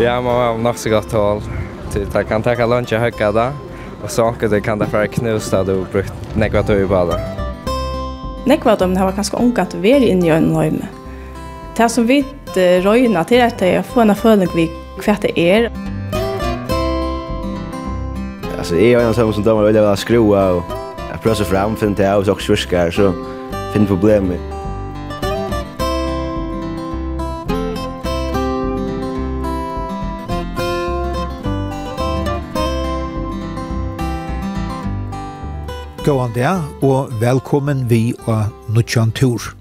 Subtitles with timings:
[0.00, 1.42] Ja, man har nok så godt håll.
[1.92, 3.50] Det kan ta lunch og høyke da.
[4.02, 7.18] Og så det kan det være för knusta då brukt nekva tøy på det.
[8.46, 10.88] Nekva dem har ganske unga at være inne i en nøyme.
[11.76, 12.24] Det som vi
[12.56, 14.70] røyna til er at jeg får en følelse vi
[15.04, 15.70] hva det er.
[18.58, 20.62] Alltså är jag en sån som dömer vill jag skroa och
[21.10, 23.12] jag prövar fram för inte jag och så sviskar så
[23.72, 24.59] finn problem med.
[36.30, 39.54] Gåan det, og velkommen vi og Nuttjan Tur.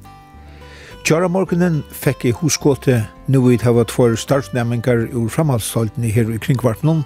[1.04, 7.04] Tjara morgenen fekk i huskåte nu vi hava två startsnämningar ur framhalstalten her i kringkvartnum,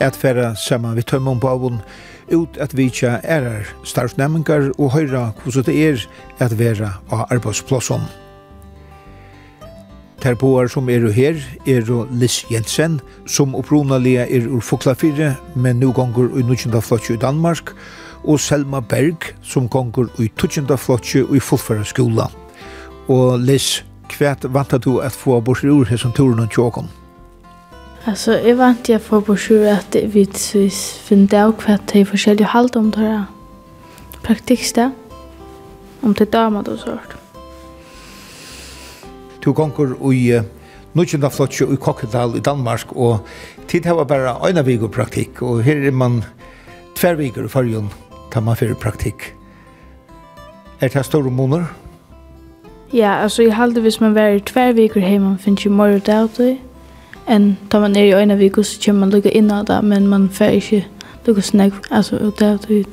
[0.00, 1.80] at færa saman vi tøymon på avun
[2.30, 6.06] ut at vi tja erar startsnæmingar og høyra hvordan det er
[6.38, 8.02] at vera av arbeidsplåsson.
[10.20, 15.92] Ter boar som er her er Liss Jensen, som opprunalega er ur Foklafire, men nu
[15.92, 16.82] gonger i 19.
[16.82, 17.72] flotje i Danmark,
[18.24, 22.28] og Selma Berg, som gonger i tutsjenda flotje og i fullføra skola.
[23.08, 26.90] Og Liz, kvært vant du at få bort ur her som turen og tjåkon?
[28.08, 30.26] Altså, jeg vant jeg få bort ur at vi
[31.08, 33.24] finner av kvært til forskjellige halvt om det her.
[34.24, 34.90] Praktikste,
[36.02, 37.16] om det damer og sånt.
[39.40, 40.40] Du gonger i
[40.92, 43.20] Nutjenda flotje i Kokkedal i Danmark, og
[43.68, 46.24] tid hava bare øyna vigo praktikk, og her er man
[46.98, 47.92] tvervigur i fargen
[48.30, 49.34] tar man fyrir praktikk.
[50.80, 51.66] Er det store måneder?
[52.92, 55.96] Ja, altså jeg halte hvis man var i tver viker hjemme, man finner ikke mer
[55.96, 56.08] ut
[57.28, 60.08] enn da man er i øyne viker, så kommer man lukka inn av det, men
[60.08, 60.86] man får ikke
[61.26, 62.86] lukka snakk, altså ut av det,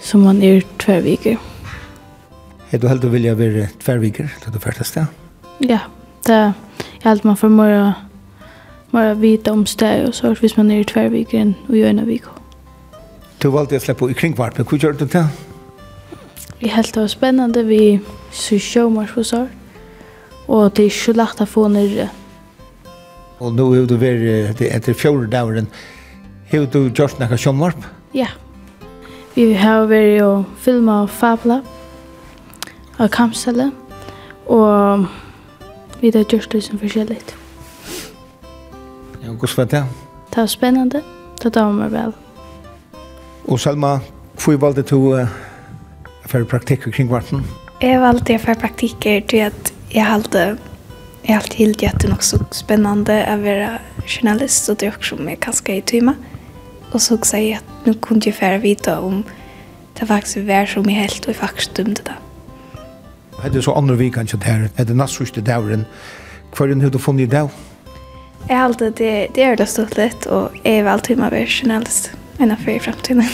[0.00, 1.38] som man er i tver viker.
[2.72, 5.08] Er du heldig å vilja være tver viker til du fyrte sted?
[5.64, 5.80] Ja,
[6.26, 7.78] det er alt man får mer
[8.92, 12.04] å vite om sted, og så hvis man er i tver viker enn i øyne
[12.06, 12.39] viker.
[13.40, 14.66] Du valgte å slippe i kringvarpen.
[14.68, 15.24] Hva gjør du til?
[16.60, 17.62] Jeg helt det var spennende.
[17.64, 18.00] Vi
[18.36, 19.48] synes sjåmars hos sår.
[20.50, 22.10] Og det er ikke lagt å få nere.
[23.40, 25.70] Og nå er du vært etter fjore dagen.
[26.50, 27.88] Har du gjort noe sjåmarp?
[28.12, 28.28] Ja.
[29.32, 31.64] Vi har vært og filmet og fablet
[33.00, 33.70] av kampstedet.
[34.52, 35.06] Og
[36.02, 37.22] vi har gjort det som forskjellig.
[39.22, 39.86] Ja, hvordan var det?
[40.28, 41.06] Det var spennende.
[41.40, 42.12] Det var meg vel.
[42.12, 42.29] Ja.
[43.48, 43.98] Og Selma,
[44.40, 45.28] hvor valgte du uh,
[46.26, 47.44] for praktikker kring varten?
[47.80, 50.58] Jeg valgte for praktikker til at jeg halte
[51.20, 53.74] Jeg har alltid hilt gjett det nok så spennende å være
[54.08, 56.14] journalist, og det er også med jeg kanskje i tyma.
[56.94, 59.20] Og så sa jeg at nå kunne jeg færre vite om
[59.98, 62.16] det faktisk var som jeg helt, og jeg faktisk dømte det.
[63.44, 64.68] Er så andre vi kanskje der, her?
[64.76, 65.84] Er det nastryste dævren?
[66.56, 67.50] Hva er det du har funnet i dag?
[68.48, 71.36] Jeg har alltid, det, det er det stått litt, og jeg har alltid med å
[71.36, 73.26] være journalist enn før i fremtiden.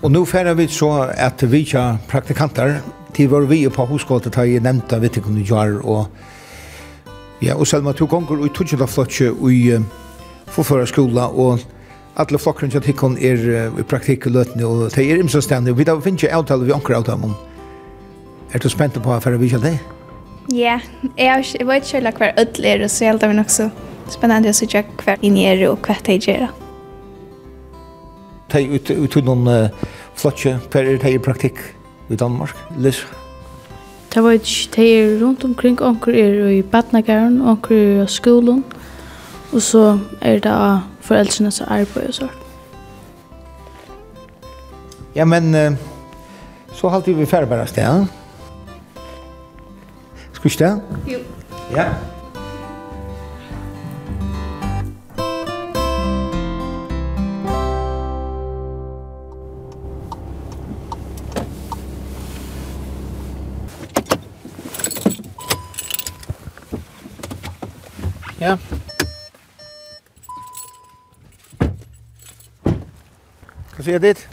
[0.00, 2.78] Og nå færre vi så at vi ikke praktikanter
[3.14, 6.06] til var vi på hoskåttet har jeg nevnt av vittig kunne gjøre og
[7.42, 9.76] ja, og Selma to ganger og i tog da flotje og i
[10.50, 11.60] forfører skola og
[12.20, 15.88] alle flokkene til tikkene er i praktikk og løtene og det er imsenstende og vi
[15.88, 17.36] da finner ikke avtale vi anker avtale om
[18.52, 19.76] Er du spent på hva færre vi ikke det?
[20.50, 20.80] Ja,
[21.18, 23.68] jeg, jeg vet ikke hva ødel er, så jeg helt av nok så
[24.10, 26.48] spennende å se hva inni er og hva det gjør
[28.52, 29.88] de ut, ut, ut noen uh,
[30.18, 31.60] flotje per de i praktikk
[32.10, 33.04] i Danmark, Lis.
[34.10, 38.64] Det var ikke de er rundt omkring, onker er i badnagaren, onker er i skolen,
[39.52, 42.36] og så er det av foreldrene som arbeid og sånt.
[45.14, 45.74] Ja, men uh,
[46.74, 48.06] så halte vi ferdig bare sted, ja?
[50.32, 51.12] Skal vi ikke det?
[51.12, 51.18] Jo.
[51.76, 51.92] Ja.
[73.90, 74.28] vi er dit?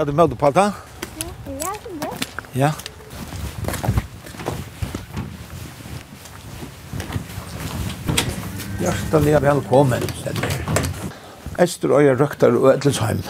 [0.00, 0.70] Er du møte på alt da?
[1.50, 2.12] Ja, ja.
[2.54, 2.70] Ja.
[8.80, 10.56] Hjertelig velkommen, Lenner.
[11.60, 13.20] Esterøya Røktar og Edlesheim.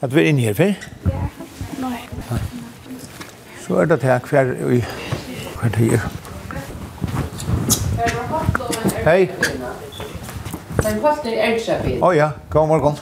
[0.00, 0.76] At vi er inne her, før?
[1.08, 1.24] Ja.
[1.80, 2.42] Nei.
[3.64, 4.84] Så er det her hver i
[5.56, 6.04] kvartier.
[9.08, 9.24] Hei.
[9.30, 10.09] Hei.
[10.82, 12.02] Men fast det är extra bil.
[12.02, 12.94] Oh ja, god morgon.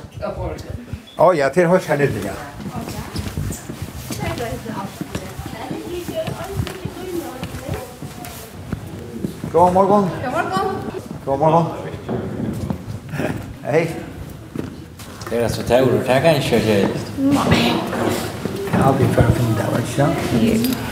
[1.19, 2.33] Oh ja, till hörs här nere ja.
[9.53, 10.09] God morgon.
[10.25, 10.75] God morgon.
[11.25, 11.65] God morgon.
[13.63, 13.97] Hej.
[15.31, 16.89] Det är så tåror, det kan inte köra.
[18.73, 19.79] Ja, vi får finna det, va?
[19.97, 20.88] Ja.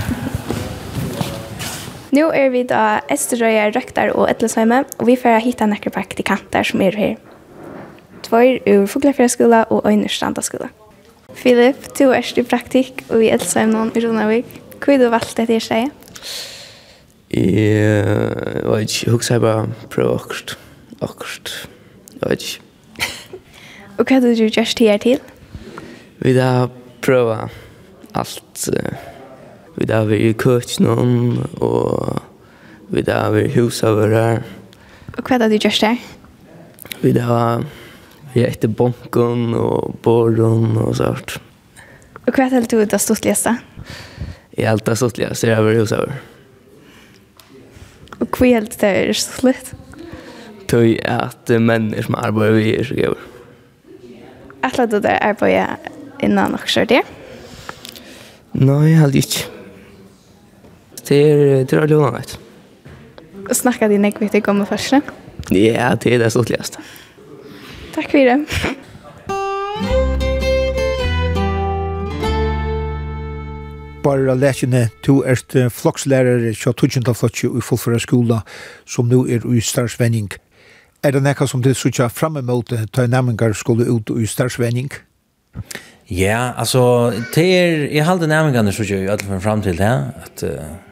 [2.14, 6.82] Nu er vi da Esterøya, Røktar og Etlesheime, og vi får hitta nekker praktikanter som
[6.84, 7.16] er her.
[8.26, 10.68] Tvær ur Fuglafjærskola og Øynerstranda skola.
[11.34, 14.52] Filip, du er i praktikk og i Etlesheime i Ronavik.
[14.78, 15.90] Hva er du valgt etter seg?
[17.34, 20.56] Jeg vet ikke, jeg husker bare prøve akkurat.
[21.02, 21.52] Akkurat.
[22.14, 22.62] Jeg vet ikke.
[23.98, 25.20] Og hva er det du gjørs til her til?
[26.22, 26.68] Vi da
[27.04, 27.48] prøve
[28.14, 28.68] alt.
[28.70, 29.15] Uh,
[29.76, 30.86] Vi da vi i køkken,
[31.60, 32.22] og
[32.88, 34.44] vi da vi i huset over her.
[35.16, 35.98] Og hva er det du gjørs der?
[37.02, 37.66] Vi da var
[38.32, 41.36] vi etter bonken og båren og sånt.
[42.26, 43.52] Og hva er det du det lese?
[44.56, 46.14] Jeg er det stortligste jeg var i huset over.
[48.20, 49.74] Og hva er det det er stortligst?
[50.66, 53.18] Tøy er at mennesker som arbeider vi er så gøy.
[54.66, 55.76] Atlet du der arbeider
[56.24, 57.04] innan og kjørt det?
[58.56, 59.55] Nei, jeg har ikke
[61.08, 62.38] det er det är lugnt
[63.48, 65.02] Og Snackar din nek viktigt om første?
[65.50, 66.78] Ja, det er det stortligaste.
[67.94, 68.76] Takk for det.
[74.06, 78.40] bara lekene, du erst flokslærer kja tutsjenta Flotje i fullføra skola,
[78.86, 80.28] som nu er i starsvenning.
[81.02, 84.92] Er det nekka som til sutja framme mot ta næmingar skulle ut i starsvenning?
[86.10, 90.44] Ja, altså, det er, jeg halde næmingarne sutja i alle fall fram til det, at
[90.46, 90.85] uh,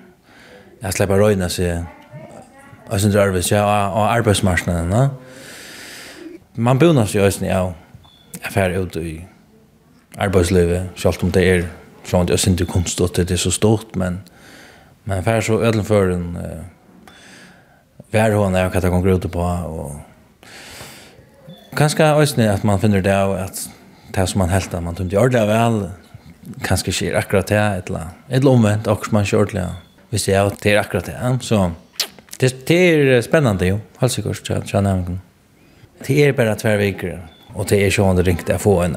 [0.85, 1.87] jag jeg slipper røyne seg
[2.93, 4.89] og sin drøyvis, ja, og arbetsmarknaden.
[4.89, 5.09] no?
[6.55, 7.73] Man bonar sig også, ja,
[8.45, 9.27] affär ut i
[10.19, 11.69] arbetslivet, självt om det är
[12.05, 14.21] så att jag syns inte konstigt att det är så stort, men
[15.05, 16.65] men fer så ødelen för en uh,
[18.13, 19.97] værhånd er hva det kan ut på, och
[21.77, 23.69] Kanske också att man finner det av att
[24.15, 25.91] det som man helt att man tungt gör det väl
[26.63, 27.91] kanske sker akkurat det, et
[28.29, 31.39] eller omvänt också akkurat som man ikke ordentlig, ja hvis jeg det är akkurat det.
[31.43, 31.73] Så
[32.39, 35.21] det, det är spännande ju, alltså kurs så så nämligen.
[36.07, 37.21] Det är bara två veckor
[37.55, 38.97] och det är sånn det ringt att få en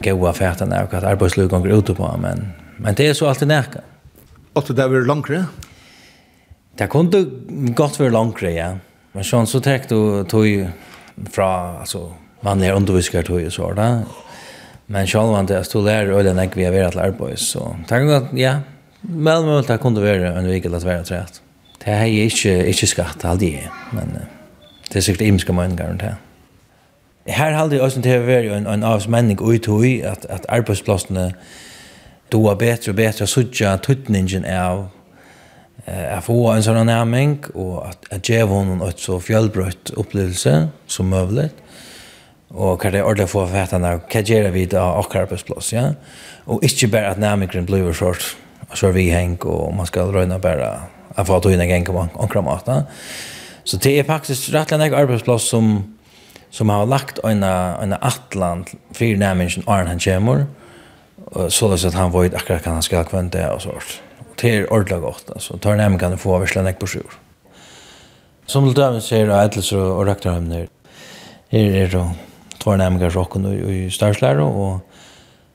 [0.00, 3.48] goda gode där och att arbeidsløy går ut på, men, men det är så alltid
[3.48, 3.80] näka.
[4.56, 5.46] Og det er vel langere?
[6.78, 7.24] Det kunde
[7.76, 8.70] gott vara långre, ja.
[9.12, 10.46] Men sånn så tek du tog
[11.32, 14.06] fra, altså, vanliga undervisker tog i sånn,
[14.86, 17.76] Men sjálvan det att stå där och den vi har väl att lära på så.
[17.88, 18.60] Tack så ja,
[19.02, 21.42] Men mulig det kunne være en vik at være trett.
[21.84, 24.16] Det er ikke, ikke skatt, aldri er, men
[24.88, 26.14] det er sikkert imenske meninger rundt det.
[27.26, 31.32] Her halde jeg også til å være en, en avsmenning ut i at, at arbeidsplassene
[32.32, 34.86] doa betre og betre sudja tutningen av
[35.86, 41.08] eh få en sån närming och att att ge honom ett så fjällbrött upplevelse som
[41.08, 41.54] möjligt.
[42.48, 45.94] Och kan det ordla få fatta när kan göra vi då och karpsplats, ja.
[46.44, 48.36] Och inte bara att närmingen blir short
[48.74, 50.80] så vi häng och man ska röna bara
[51.14, 51.86] att få ta in en gäng.
[53.64, 55.96] Så det är faktiskt rätt en arbetsplats som
[56.50, 60.46] som har lagt en en atlant för nämningen Arn han kommer
[61.48, 64.02] så att han var akkurat kan han ska kvanta och sånt.
[64.40, 65.58] Det är ordentligt gott alltså.
[65.58, 67.10] Tar nämligen kan få översläna på sjur.
[68.46, 70.68] Som det där säger att ädels och rektor hem där.
[71.48, 72.10] Här är det
[72.58, 72.76] två
[73.08, 74.78] rocken och i starslärare och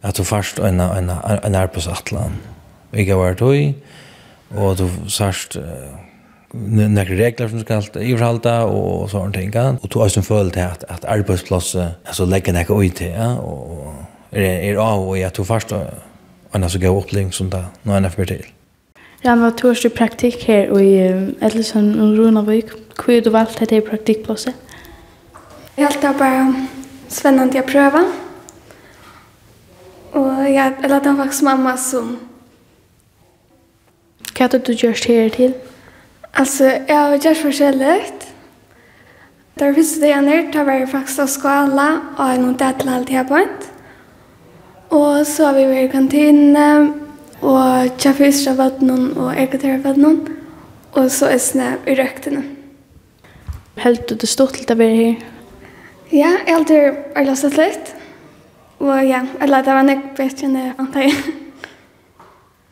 [0.01, 1.09] att du först en en
[1.43, 2.23] en arbetsatlan.
[2.23, 2.60] Mm
[2.93, 3.73] ikke har vært høy,
[4.55, 5.57] og du sørst
[6.51, 9.53] nekker regler som skal iverhalda og sånne ting.
[9.55, 13.13] Og du har også en følelse til at, at arbeidsplasset altså, legger nekker ut til,
[13.15, 13.93] ja, og
[14.31, 18.05] er, er av og jeg tog først en så god opplevelse som det når en
[18.05, 18.43] er for til.
[19.25, 20.95] Rama, du har stått praktikk her i
[21.45, 22.71] Edelsson og Runavik.
[22.97, 24.55] Hvor har du valgt dette praktikkplasset?
[25.77, 26.47] Jeg har alltid bare
[27.09, 28.01] spennende å prøve.
[30.17, 32.17] Og jeg eller det var faktisk mamma som
[34.35, 35.53] Hva er det du gjør her til?
[36.33, 37.97] Altså, jeg har gjort forskjellig.
[39.59, 42.81] Da jeg visste det gjerne, da var jeg faktisk av skala og jeg nådde et
[42.81, 43.41] eller annet her på.
[44.91, 46.67] Og så har vi vært i kantine,
[47.41, 50.17] og kjøpte ut av vattnen og eget av vattnen.
[50.91, 52.43] Og så er snø i røktene.
[53.81, 55.21] Helt du det stort til å være her?
[56.11, 56.81] Ja, jeg har alltid
[57.15, 57.93] vært løst litt.
[58.81, 61.40] Og ja, eller det var nok bedre enn det antar jeg.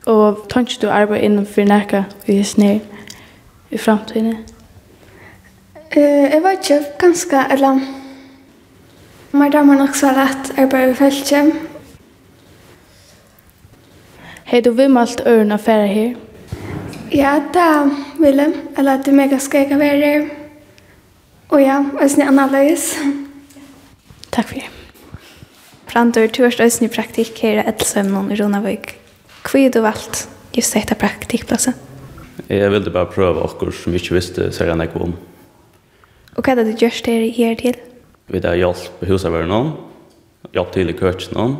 [0.06, 2.80] Og tanker du arbeid innenfor nækka i snir
[3.72, 4.38] i framtiden?
[5.98, 7.80] Uh, jeg vet ikke, ganske, eller...
[9.32, 11.54] Man damer nok så lett arbeid i feltet.
[14.50, 16.16] Hei, du vil malt ørene og fære her?
[17.14, 18.54] Ja, det vil jeg.
[18.78, 20.26] Eller det er mega skæg å være her.
[21.50, 22.88] Og ja, jeg snitt annerledes.
[24.34, 24.66] Takk for det.
[25.90, 28.96] Brandur, du har stått i praktikk her i Edelsømnen i Ronavøk.
[29.50, 31.74] Hva har du valgt just dette praktikplasset?
[32.54, 35.14] Jeg ville bare prøve akkur som ikke visste særlig enn jeg om.
[36.38, 37.80] Og hva er det du gjørs der her til?
[38.30, 39.72] Vi har hjelp i husavøren noen,
[40.54, 41.56] hjulpet til i køtjen noen,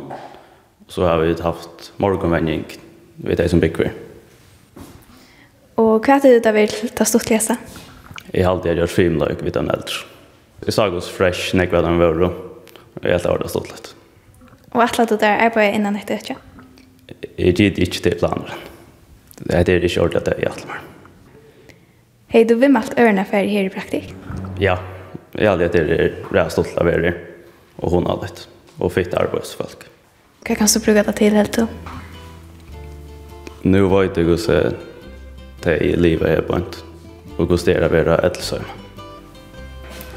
[0.86, 2.62] og så har vi haft morgenvending
[3.26, 3.90] ved de som bygger.
[5.74, 7.56] Og hva er det du vil ta stort lese?
[8.30, 10.04] Jeg har alltid gjort filmløk ved den eldre.
[10.62, 13.90] Jeg sa oss fresh, nekva den vøren, og jeg har alltid vært stort lett.
[14.70, 16.38] Og atlet du der arbeidet innan etter, ikke?
[17.38, 18.54] jeg gitt ikke til planer.
[19.40, 20.82] Det er ikke ordentlig at det er alt mer.
[22.30, 24.12] Hei, du vil alt ørene for her i praktikk?
[24.60, 24.76] Ja,
[25.34, 27.16] jeg har det er jeg stolt av her,
[27.80, 28.44] og hun har litt,
[28.78, 29.88] og fitt arbeidsfolk.
[30.46, 31.66] Hva kan du bruke det til helt til?
[33.64, 34.78] Nå vet jeg hvordan
[35.64, 36.68] det er i livet her på en,
[37.36, 38.70] og hvordan det er å være etelsøm.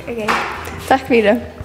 [0.04, 0.24] Ok,
[0.88, 1.63] takk for det.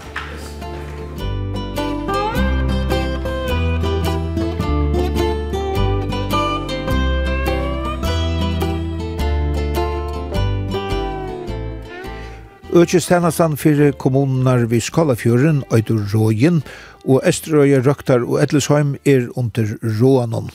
[12.68, 16.62] Økjestennastan fyrir kommunar vi Skalafjøren, Øydur Rågin,
[17.08, 20.50] og Esterøya Røktar og Edlesheim er under Råanon.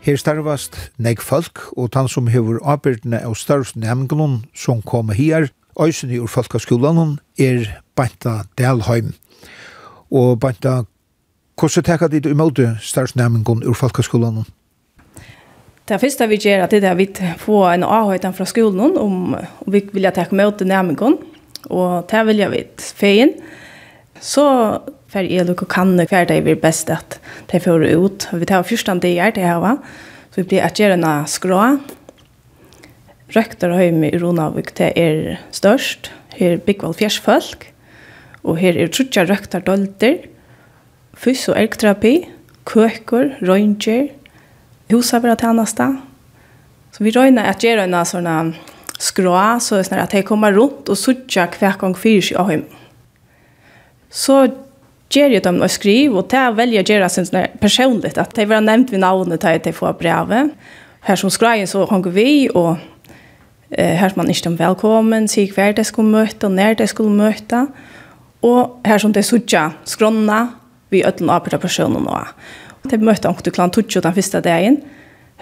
[0.00, 6.10] Her starvast negg folk, og tann som hefur arbeidene av starvsnevnglun som kom her, Øysen
[6.10, 9.12] i Urfolkaskolan, er Banta Dalheim.
[10.10, 10.84] Og Banta,
[11.60, 14.46] hvordan tekka dit imøte starvsnevnglun Urfolkaskolan?
[15.88, 19.36] Det første vi gjør er at vi får en avhøyden fra skolen om, om
[19.66, 21.20] vi vilja tekka til nevnglun,
[21.70, 23.34] Og det vil jeg vite feien.
[24.20, 24.44] Så
[25.14, 27.20] for jeg lukker kanne hver dag vi best at
[27.52, 28.26] de får ut.
[28.34, 29.78] Vi tar første dag jeg til her,
[30.30, 31.78] Så vi blir at gjøre en skrå.
[33.34, 36.10] Røkter og høyme i Ronavik det er størst.
[36.34, 37.72] Her er vel fjersfolk.
[38.42, 40.18] Og her er trutja røkter Dolder.
[41.14, 42.28] Fys- og erkterapi.
[42.64, 44.08] Køker, røynger.
[44.90, 45.94] Husavera tjenester.
[46.92, 48.54] Så vi røyner at gjøre en sånn
[48.98, 52.64] skrå, så er att at kommer rundt og sutja hver gang fyrir seg av hjem.
[54.10, 54.48] Så
[55.10, 57.28] gjør jeg dem å skrive, og det er veldig å gjøre sin
[57.60, 60.54] personligt, at jeg var nevnt ved navnet til de får brevet.
[61.04, 62.76] Her som skreien så hanger vi, og
[63.70, 66.88] eh, her som man ikke er velkommen, sier hver de skulle møte, og når det
[66.88, 67.66] skulle møte,
[68.44, 70.46] og her som det sutja skrona,
[70.90, 72.18] vi ødelen av personen nå.
[72.84, 74.82] de møtte han klant tutsi den første dagen,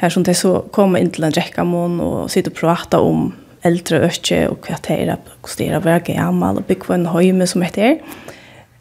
[0.00, 3.32] her som det så kom inn til en rekkamån og sitte og prata om
[3.66, 7.62] eldre økje og hva det er å kostere och gammel og bygge en høyme som
[7.62, 8.00] heter.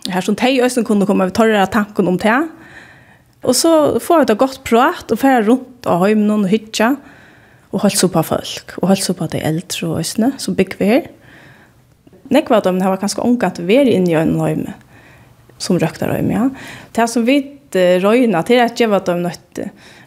[0.09, 2.49] Her som teg østen kunne komme over torre tanken om det.
[3.43, 6.95] Og så får vi det godt prat og fer rundt av høymen og hytja
[7.71, 10.85] og holdt så på folk og holdt så på de eldre østene som bygger vi
[10.85, 11.09] her.
[12.31, 14.75] Nekva av dem har ganske unga at vi er inne i en høyme
[15.61, 16.47] som røkta høyme, ja.
[16.95, 17.41] Det som vi
[18.01, 19.61] røyna til at var dem nøtt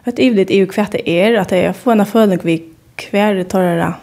[0.05, 2.59] vet ivligt i hva det er at jeg får en føling vi
[3.09, 3.93] hver torre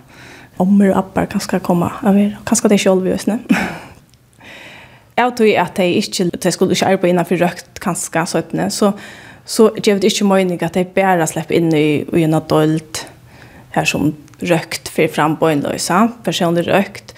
[0.61, 2.37] ommer og appar kanskje komme av er.
[2.49, 3.38] Kanskje det er selv i øsne.
[5.16, 8.92] Jeg tror at jeg ikke at jeg skulle ikke arbeide innenfor røkt kanskje søttene, så,
[9.44, 13.06] så gjør det ikke mening at jeg bare slipper inn i, i en adult
[13.73, 17.14] her som røkt for fram på en frambøynløse, personlig røkt.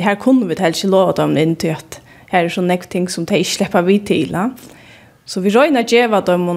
[0.00, 3.24] Her kunne vi helst ikke lov dem inn til at her er sånne ting som
[3.26, 4.34] de ikke slipper vi til.
[4.34, 4.50] Da.
[5.24, 6.48] Så vi røyner gjør dem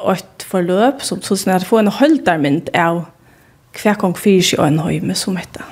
[0.00, 3.04] et forløp som sånn at få en holdarmynd av
[3.76, 5.66] hver gang fyrir seg en høyme som heter.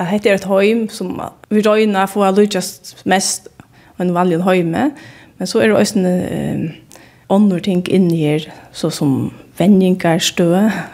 [0.00, 1.14] Jeg heter et høym som
[1.52, 3.48] vi røyner for å lykkes mest
[4.00, 4.88] en vanlig høyme,
[5.38, 6.72] men så er det også en
[7.32, 10.48] andre ting inni her, så som vendingar stø,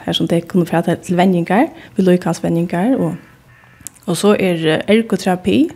[0.04, 3.14] her som det kunne prate til vendingar, vi lykkes vendingar, og,
[4.06, 5.70] og så er ergoterapi,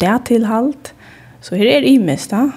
[0.00, 0.94] det er tilhalt,
[1.40, 2.48] så her er det imest da,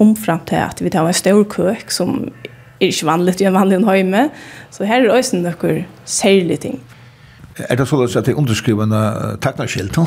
[0.00, 2.30] omfram til at vi tar en stor køk som
[2.80, 4.24] er ikke vanlig i en vanlig høyme.
[4.72, 6.80] Så her er også noen særlige ting.
[7.68, 9.00] Er det sånn at det er underskrivende
[9.44, 10.06] taknarskilt nå?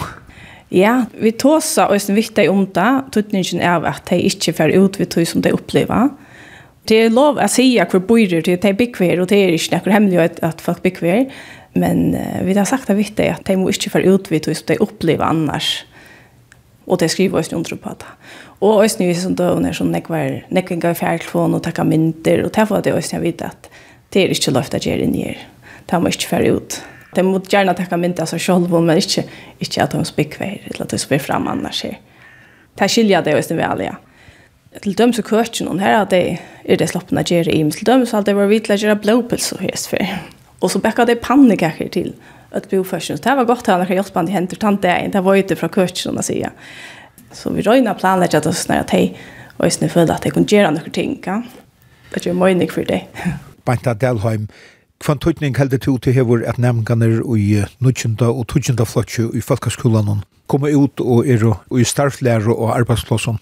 [0.74, 5.12] Ja, vi tåsa også viktig om det, tøtningen er at de ikke får ut ved
[5.14, 6.10] tog som de opplever.
[6.90, 9.94] Det er lov å si hvor bor det, de bygger og det er ikke noe
[9.94, 11.28] hemmelig at folk bygger her.
[11.78, 14.58] Men vi har sagt det er viktig at de må ikke få ut ved tog
[14.58, 15.86] som de opplever annars.
[16.88, 18.08] Og det skriver også under på det.
[18.60, 22.78] Og også nye som døvner som nekker nekker i fjærtelfon og takker mynter, og derfor
[22.78, 23.70] er det også jeg vet at
[24.14, 25.46] det er ikke lov til å gjøre inn i her.
[25.90, 26.80] Det må ikke fære ut.
[27.16, 29.26] Det må gjerne takke mynter av seg selv, men ikke,
[29.62, 32.00] ikke at de spikker eller at de spyr frem annars her.
[32.80, 33.98] Det skiljer det også vel, ja.
[34.82, 36.22] Til døms og køkken, og her er det,
[36.66, 38.78] er det slappen å gjøre er i, men til døms har det vært vidt å
[38.80, 40.16] gjøre er blåpils og hest for.
[40.64, 42.14] Og så bekker det pannekaker til,
[42.54, 43.18] att bo fashion.
[43.24, 45.56] Det var gott att han kan hjälpt han till händer tante är inte var ute
[45.56, 46.52] från kursen att säga.
[47.32, 49.20] Så vi röjna planer att oss när att hej
[49.58, 51.44] och isne för att det kan göra några ting kan.
[52.14, 53.10] Det är mycket för dig.
[53.66, 54.48] Banta Delheim
[55.04, 58.16] Kvann tøytning heldur til til hevur at nemganer i 19.
[58.22, 58.86] og 20.
[58.86, 61.44] flotju i folkaskolan koma ut og er
[61.76, 63.40] i starflære og arbeidsplåsson.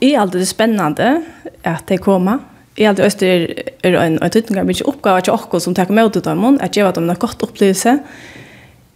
[0.00, 1.22] Det er alltid spennende
[1.64, 2.38] at de kommer,
[2.80, 3.46] Jeg alltid Øster
[3.84, 6.76] er en, en tøytninger mye oppgave til dere som tar med ut av dem, at
[6.76, 7.98] gjøre dem en godt opplevelse.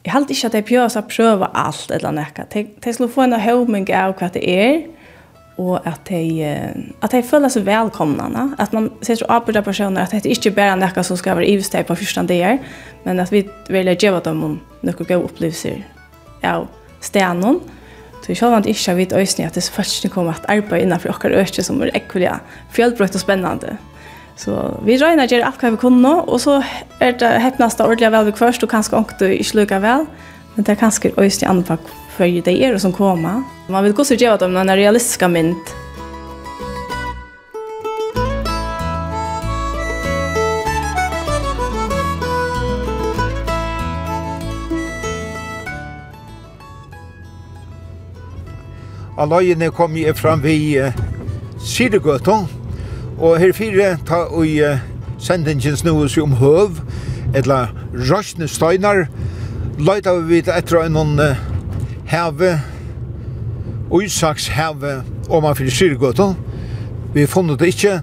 [0.05, 2.47] Jeg halte ikke at jeg prøver å prøve alt eller noe.
[2.55, 4.87] Jeg skulle få en høyming av hva det er,
[5.61, 6.49] og at de,
[7.05, 8.49] at de føler seg velkomne.
[8.59, 11.53] At man ser så avbryta personer, at det ikke bare er noe som skal være
[11.53, 12.65] ivesteg på første dager,
[13.05, 15.85] men at vi vil gjøre dem noen gode opplevelser
[16.45, 16.71] av
[17.05, 17.61] stenen,
[18.25, 21.43] Så jeg om ikke har vidt øyne at disse følelsene kommer at arbeid innenfor dere
[21.45, 22.31] øyne som er ekkelig
[22.73, 23.77] fjellbrøtt og spennende.
[24.41, 26.63] Så vi røyner gjør alt hva vi kunne og så
[27.05, 30.09] er det heppnast av ordentlig vel vi først, og kanskje ångte ikke lykke vel,
[30.57, 31.79] men det er kanskje øyne andre
[32.17, 33.43] for det er som kommer.
[33.69, 35.75] Man vil gå så gjøre dem en realistisk mynd,
[49.15, 50.95] Aløyene kom jeg fram vi uh,
[51.63, 52.41] Sidegøtta,
[53.19, 54.59] og her fire ta i
[55.23, 56.81] sendingen snus om høv,
[57.35, 59.05] eller røsne støyner,
[59.79, 61.39] løyta vi etter en uh,
[62.11, 62.57] heve,
[63.95, 66.33] uisaks heve, om man fyrir Sidegøtta.
[67.15, 68.01] Vi funnet det ikke,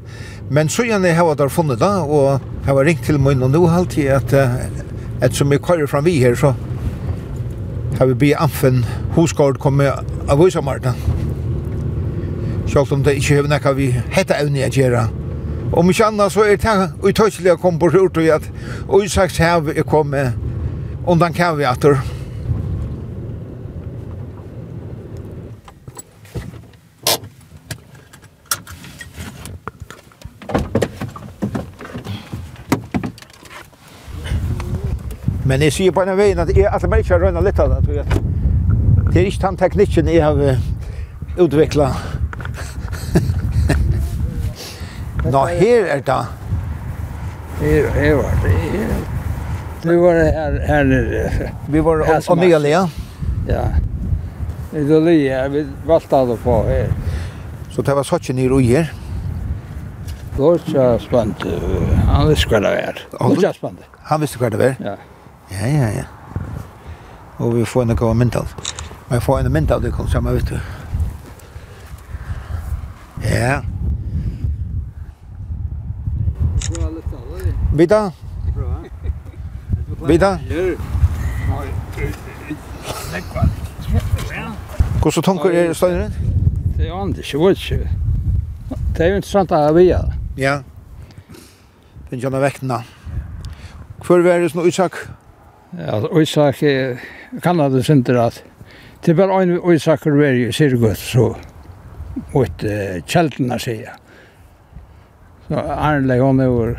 [0.49, 3.51] men så gjerne har jeg der funnet det, og jeg har ringt til min og
[3.51, 4.33] nå alltid at
[5.21, 6.53] et som vi kører fram vi her, så
[7.99, 9.89] har vi blir anfen hosgård komme
[10.27, 10.93] av Vysamarta.
[12.67, 15.03] Selv om det ikke har nekka vi hetta evne å gjøre.
[15.71, 18.49] Om ikke annet så er det utøyselig å komme på rurt og at
[18.91, 20.33] Øysaks hev er kommet
[21.07, 21.99] undan kaviater.
[21.99, 22.20] Musik
[35.51, 37.73] Men jeg sier på en vei at jeg at meg ikke har røyna litt av
[37.73, 38.03] det.
[39.11, 40.37] Det er ikke den teknikken jeg har
[41.43, 41.91] utviklet.
[45.33, 46.21] Nå, her er det.
[47.59, 48.55] Her, her var det.
[49.83, 51.51] Vi var her, her nere.
[51.67, 52.63] Vi var og nye
[53.49, 53.67] Ja.
[54.71, 56.95] Det var lia, vi valgte alle på her.
[57.75, 58.91] Så det var sånn ikke nere og her?
[60.31, 61.47] Det var ikke spant.
[62.07, 63.07] Han visste hva det var.
[63.19, 63.97] Han visste hva det var?
[64.13, 64.77] Han visste hva det var?
[64.79, 64.99] Ja.
[65.51, 66.03] Ja, ja, ja.
[67.37, 68.47] Og vi får en god mynd av.
[69.09, 70.59] Vi får en mynd av det kom sammen, vet du.
[73.23, 73.61] Ja.
[77.73, 78.11] Vita?
[80.07, 80.37] Vita?
[85.01, 86.13] Hvordan tunker er støyneren?
[86.77, 87.89] Det er andre, ikke vet ikke.
[88.97, 90.01] Det er jo interessant å ha via.
[90.37, 90.61] Ja.
[92.09, 92.83] Finns Den kjenner vektene.
[94.05, 94.95] Hvor er det som utsak?
[95.07, 95.20] Ja
[95.79, 96.63] at Isak
[97.43, 98.41] kan det synder at
[99.01, 101.31] det er bare en Isak er veri i Sirgut, så
[102.33, 103.95] mot uh, kjeltene sier.
[105.47, 106.75] Så Arne hon er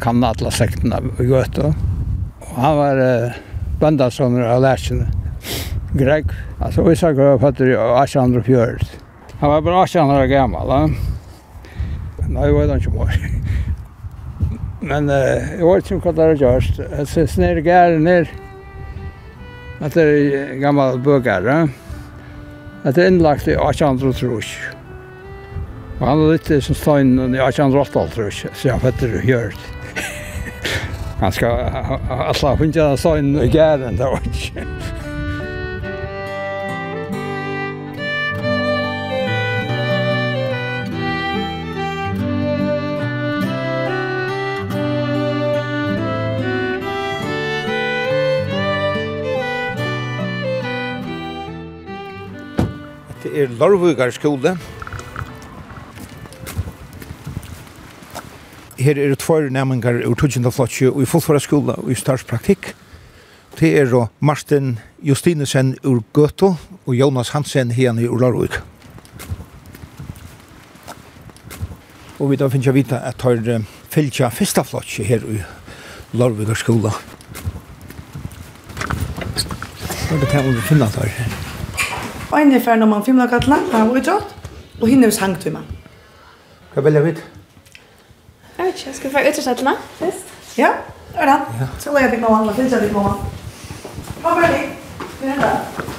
[0.00, 1.74] kan alla sektene i Gøte.
[2.46, 3.36] Og han var uh,
[3.82, 5.10] bøndasåner av lærkene.
[5.98, 8.88] Greg, altså Isak var fattig i 1804.
[9.42, 10.72] Han var bare 18 år gammal.
[12.28, 13.47] Nei, jeg vet ikke om
[14.80, 16.76] Men uh, jag vet inte vad det har gjort.
[16.76, 18.30] Det ser snär gär ner.
[19.80, 21.68] Att det er gammel bøgære,
[22.82, 24.78] Att det är inlagt i 1800 1803.
[26.00, 29.54] Och han har lite som stein i 1808, så jag vet det gjør
[31.18, 31.48] Han ska
[32.10, 34.66] alla finne stein i gären, det var ikke.
[53.38, 54.56] er Lorvugar skole.
[58.78, 60.50] Her er det tvær næmingar ur 20.
[60.52, 62.72] flotje og i fullfara skole og i startspraktikk.
[63.58, 66.54] Det er og Martin Justinesen ur Gøto
[66.86, 68.60] og Jonas Hansen hene ur Lorvug.
[72.18, 75.42] Og vi da finner jeg vite at tar fylkja fyrsta flotje her i
[76.12, 76.94] Lorvugar skole.
[80.08, 81.47] Og det er det vi finner her.
[82.30, 84.34] Og en er ferdig når man filmer kattelen, han vært utrådt,
[84.80, 85.76] og henne er sangt vi med.
[86.74, 87.22] Hva velger vi ut?
[88.58, 90.34] Jeg vet ikke, jeg skal få utrådsettene først.
[90.58, 90.72] Ja,
[91.12, 91.68] det er det.
[91.78, 93.14] Så legger jeg til mamma, finnes jeg til mamma.
[94.24, 94.66] Ha bare det.
[95.22, 95.97] Vi er det.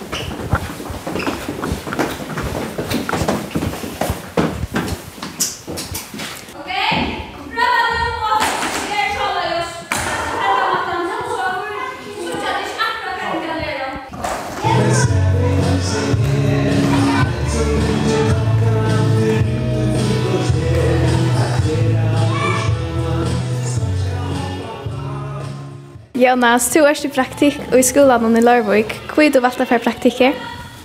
[26.19, 28.91] Jonas, du er i praktikk og i skolen i Lørvøk.
[29.07, 30.33] Hvor er du valgt for praktikker?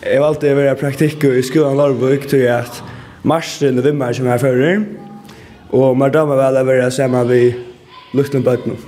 [0.06, 2.78] Jeg valgte å være praktikk i skolen i Lørvøk til at
[3.26, 4.84] marsen og vimmer som er fører.
[5.74, 7.58] Og man damer vel å være sammen ved
[8.14, 8.78] lukten på bøtten.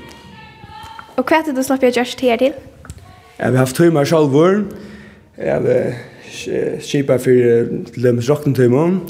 [1.17, 2.55] Og hva er det du slapp jeg gjørst her til?
[3.41, 4.39] Jeg har haft tøymer selv
[5.43, 9.03] Jeg har kjipa for lømmes rokken.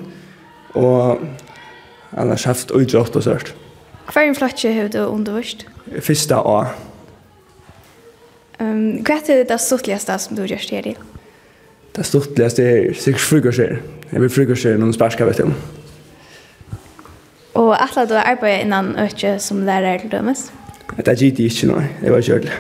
[0.73, 1.21] Og
[2.17, 3.53] annars haft utrått og sørt.
[4.09, 5.67] Hva er en flotje har du undervist?
[6.01, 6.96] Fyrsta år.
[8.61, 10.95] Um, hva er det stortligaste som du gjør her i?
[11.97, 13.75] Det stortligaste er sikkert frukostkjær.
[14.13, 15.51] Jeg vil frukostkjær noen sparska, vet du.
[17.57, 20.51] Og alle du arbeider innan øke som lærer til dømes?
[20.97, 22.45] Det er gitt ikke noe, Jeg var kjørt.
[22.45, 22.59] ordentlig.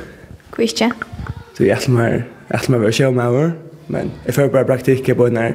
[0.55, 0.91] Hvor ikke?
[1.55, 2.13] Så jeg er mer,
[2.51, 3.51] jeg er mer kjøy med over,
[3.89, 5.53] men jeg får bare praktikk på den her,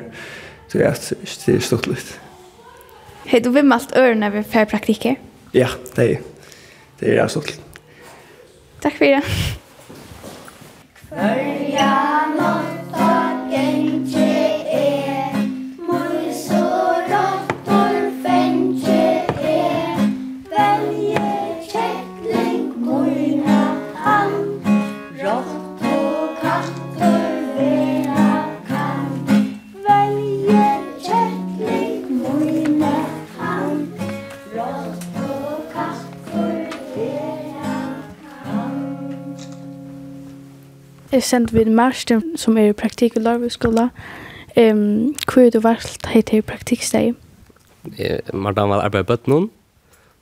[0.70, 0.88] så jeg
[1.56, 2.20] er stort litt.
[3.26, 5.16] Hei, du vil malt ørene ved før praktikker?
[5.54, 6.20] Ja, det er det.
[7.00, 7.58] Det er stortlig.
[8.82, 9.61] Takk for det.
[11.16, 13.21] Hörja något
[41.12, 43.90] Jeg sendte vid Marsten, som er i praktikk i larveskola.
[44.56, 47.18] Um, hvor du valgt hei til praktikksteg?
[48.34, 49.50] Martin var arbeid bøtt noen.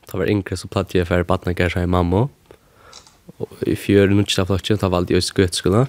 [0.10, 2.26] Da var yngre så platt jeg for baden gær seg i mamma.
[3.38, 5.86] Og i fjør nukkje av flokken, da valgte jeg i skøtskola.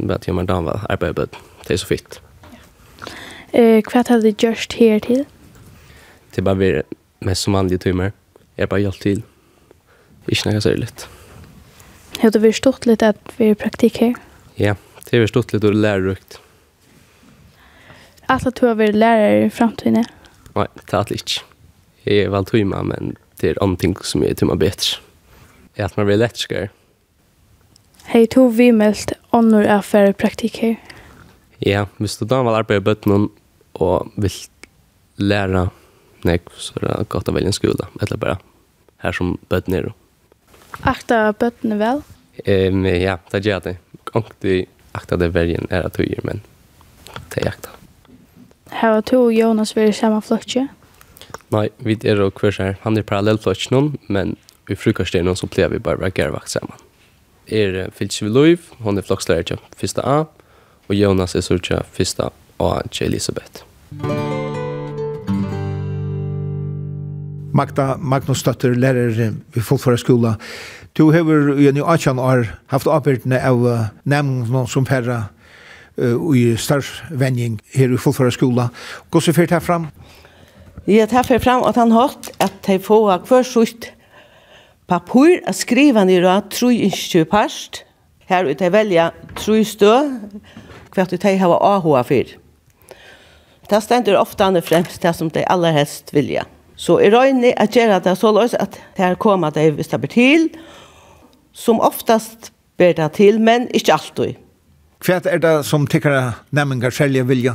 [0.00, 1.38] Men jeg Martin var arbeid bøtt.
[1.62, 2.18] Det er så fint.
[3.54, 5.26] Eh, hva hadde du gjort her til?
[6.34, 6.74] Det er bare vi
[7.22, 8.10] mest som vanlige timer.
[8.58, 9.22] Jeg bare hjalp til.
[10.26, 10.90] Ikke noe særlig.
[12.20, 14.18] Har du vært stort litt at vi er praktikk her?
[14.60, 16.38] Ja, det har vært stort litt og lærerukt.
[18.30, 20.04] Alt at du har vært lærer i fremtiden?
[20.52, 21.42] Nei, det er alt ikke.
[22.04, 25.00] Jeg er vel tøyma, men det er andre ting som er tøyma bedre.
[25.76, 26.68] Jeg er at man blir lettere.
[28.12, 30.76] Hei, to vi meldt ånder er for praktikk her?
[31.62, 33.28] Ja, hvis du da vil arbeide i bøttenen
[33.80, 34.34] og vil
[35.22, 35.68] lære
[36.26, 38.38] nek, så er det godt å velge en skole, eller bare
[39.02, 39.92] her som bøttenen er.
[40.88, 42.02] Akta bøttene vel?
[42.46, 43.76] Um, ja, det gjør det.
[44.16, 44.62] Onkti
[44.96, 46.42] akta det vergen er at tøyer, men
[47.32, 47.74] det er akta.
[48.72, 50.66] Her var to Jonas ved samme flotje?
[51.52, 52.78] Nei, vi er og kvørs her.
[52.86, 54.36] Han er parallellflotje noen, men
[54.68, 54.76] i
[55.20, 56.78] noen så pleier vi bare å være vakt sammen.
[57.46, 59.98] Er Filsje Viløyv, hun er flokslærer til 1.
[60.00, 60.24] A,
[60.88, 62.20] og Jonas er så til 1.
[62.60, 63.66] A til Elisabeth.
[63.92, 64.31] Musikk
[67.52, 70.34] Magda Magnus Støtter, lærer i Fullføra skola.
[70.98, 73.62] Du har i en jo 18 år haft arbeidene av
[74.04, 75.26] nemnene som færre
[75.98, 78.68] uh, i størrvenning her i Fullføra skola.
[79.10, 79.88] Hvordan fyrt herfram.
[80.86, 83.92] Ja, det fyrt fram at han hatt at de får hver sutt
[84.90, 87.84] papur at skriva nir at tru inskjø parst.
[88.28, 89.92] Her ut de velja tru stø
[90.92, 92.34] hvert ut de hava AHA fyr.
[93.70, 96.44] Det stendur ofta fremst det som de aller helst vilja.
[96.82, 100.10] Så jeg røyne at gjøre det så løs at her kommer det hvis det blir
[100.10, 100.48] til,
[101.54, 104.40] som oftast ber det til, men ikke alltid.
[105.02, 107.54] Hva er det som tykker nemmengar selv vilja?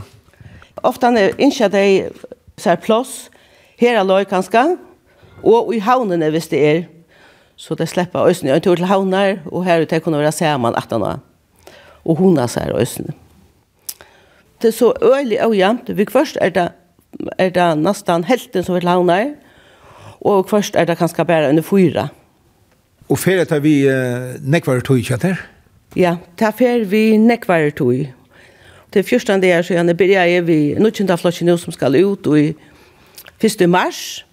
[0.84, 1.88] Ofta er ikke det
[2.58, 3.28] ser plass,
[3.80, 4.78] her er løy kanskje,
[5.44, 6.82] og i havnene hvis det er.
[7.58, 10.92] Så det slipper øsene en tur til havner, og her ute kunne være sammen at
[10.92, 11.24] han.
[12.06, 13.14] Og hun har sær øsene.
[14.62, 15.98] Det er så øyelig og jant.
[15.98, 16.68] Vi først er det
[17.38, 19.20] er det nesten helten som vil havne
[20.22, 22.08] og først er det kanskje bare under fyra.
[23.10, 25.44] Og fer tar vi uh, nekvarer tog, ikke etter?
[25.96, 28.08] Ja, tar fer vi nekvarer tog.
[28.92, 32.56] Til første det er så gjerne blir jeg vi nødvendig flotjen som skal ut i
[33.44, 33.70] 1.
[33.70, 34.26] mars.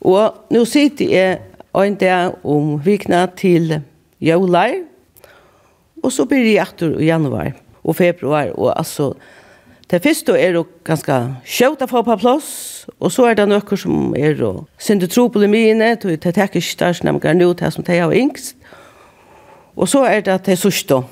[0.00, 1.38] Og nå sitter jeg
[1.74, 3.80] en dag om vikna til
[4.20, 4.74] jølar,
[6.02, 7.52] og så blir jeg etter i januar
[7.84, 9.14] og februar, og altså
[9.90, 12.52] Det første er jo ganske skjøt å få på plass,
[12.96, 16.48] og så er det noen som er jo synder tro på mine, til det er
[16.48, 18.56] ikke størsnemmer nå til som de har yngst.
[19.76, 21.02] Og så er det til sørste,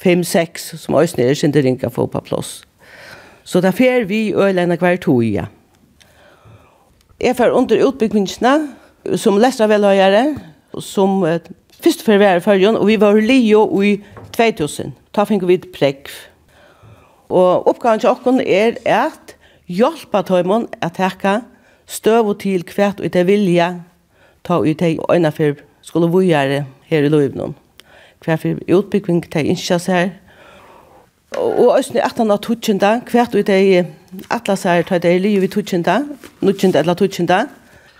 [0.00, 2.62] fem-seks, som også er sinde ringa få på plass.
[3.44, 5.36] Så det fer vi øyene hver to i.
[7.20, 8.54] Jeg fer under utbyggingene,
[9.16, 10.24] som lesere velhøyere,
[10.80, 11.38] som uh,
[11.80, 13.98] først for hver førjon, og vi var lio i
[14.36, 14.92] 2000.
[15.16, 16.10] Da fikk vi et prekk.
[17.28, 19.36] Og oppgaven til okken er at
[19.66, 21.40] hjelpe tøymon at hekka
[21.86, 23.72] støv og til kvært og til vilja
[24.46, 27.54] ta ut de øyne for skulle vujere her i Løyvnum.
[28.24, 30.08] Hver for utbygging til innkjøs her.
[31.36, 33.86] Og østene at han har tutsjenda, hvert og til
[34.30, 36.00] atlas her, ta det i liv i tutsjenda,
[36.40, 37.44] nutsjenda eller tutsjenda.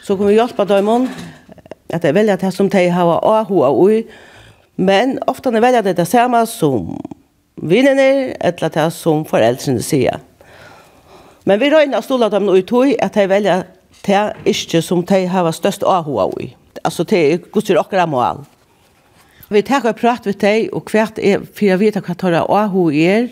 [0.03, 1.09] Så kommer vi hjelpe tøymon
[1.91, 4.03] at jeg velger det som de har av og ui.
[4.77, 6.97] Men ofte velger det det samme som
[7.63, 10.21] vinnene eller det som foreldrene sier.
[11.47, 13.65] Men vi røyner stoler dem ut i at de velger
[14.07, 16.53] det ikke som de har størst avhå i.
[16.85, 18.45] Altså det er godstyr akkurat mål.
[19.49, 22.89] Vi tar og prater med deg, og hvert er, for jeg vet hva tar avhå
[22.91, 23.29] i er,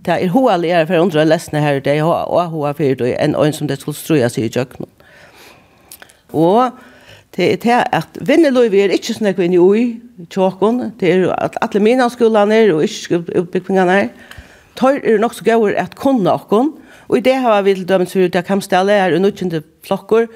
[0.00, 3.52] det er hoa lærer for undre lesene her, det er hoa for det, enn øyn
[3.52, 4.90] som det skulle strøye seg i kjøkkenen.
[6.32, 6.72] Og
[7.36, 11.28] det er til at vinneløyve er ikke sånn at vi er i tjåkon, det er
[11.38, 14.08] at alle mine skolene er, og ikke yrkesutbyggingene er,
[14.76, 16.72] tar er nok så gøy at kunne okkon,
[17.08, 20.26] og i det har vi til dømes for det kampstallet er unnøyende flokker,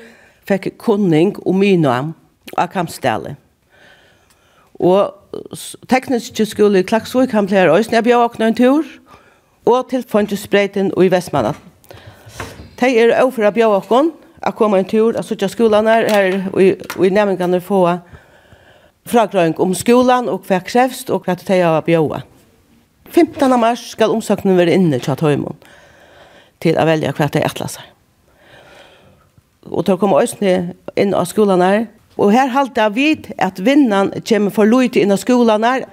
[0.46, 2.14] fikk kunning og mynoam
[2.56, 3.36] av kampstallet.
[4.78, 5.14] Og
[5.90, 8.84] teknisk skole i Klaksvøy kan bli her også, jeg bjør åkne en tur,
[9.66, 11.56] og til Fongesbreiten og i Vestmannen.
[12.80, 16.36] De er overfor å bjør åkne, å komme en tur og söka skolan her, her
[16.52, 17.98] og i nämningarna få
[19.08, 22.22] fragröjning om skolan og hva krävs og hva det är att bjöa.
[23.10, 25.56] 15 mars skal omsökningen være inne til Tøymon
[26.58, 27.80] till att välja vad det är
[29.70, 33.58] Og til å komme Östne inn av skolan her, og her halte jeg vidt at
[33.58, 35.84] vinnan kommer for lojt inn av skolen her,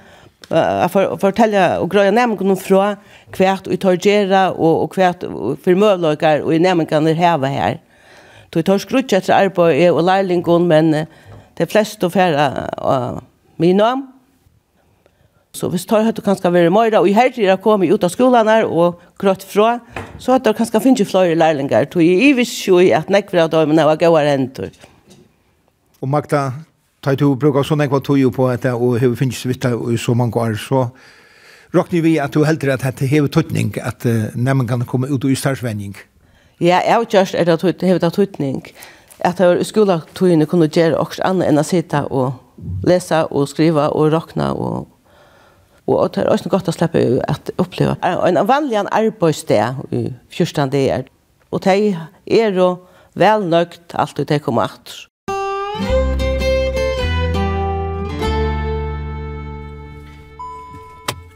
[0.52, 2.98] Uh, for å fortelle og grøya næmingunum fra
[3.38, 5.22] hvert vi tar gjøre og, og hvert
[5.64, 7.78] for møvløkar og i næmingarnir heva her
[8.52, 13.22] tog tar skrutt etter arbeid og lærlingen, men det er flest å fære av
[13.62, 13.94] mina.
[15.56, 18.12] Så hvis tar høyt og kanskje være møyre, og i herre er kommet ut av
[18.12, 19.78] skolen her og grått fra,
[20.20, 21.90] så høyt og kanskje finne flere lærlinger.
[21.92, 24.72] tog i ivis jo i at nekver av dem var gøyere endur.
[26.02, 26.52] Og Magda,
[27.02, 30.36] tar du bruker sånn ekva tog på dette, og har finnes svitta i så mange
[30.36, 30.90] år, så
[31.74, 35.24] råkner vi at du heldur at dette hever tøtning, at uh, nemmen kan komme ut
[35.24, 35.96] og i startsvenning.
[35.96, 36.11] Ja.
[36.62, 38.62] Ja, jeg har gjort er det at hevet av tøytning.
[39.26, 42.36] At jeg i skoletøyene kunne gjøre også annet enn å sitte og
[42.86, 44.88] lese og skrive og råkne og
[45.90, 47.98] og det er også godt å slippe at oppleve.
[48.06, 51.10] En vanlig arbeidssted i første det er.
[51.52, 51.98] Og de
[52.30, 52.68] er jo
[53.18, 54.94] vel nøgt alt det kommer at.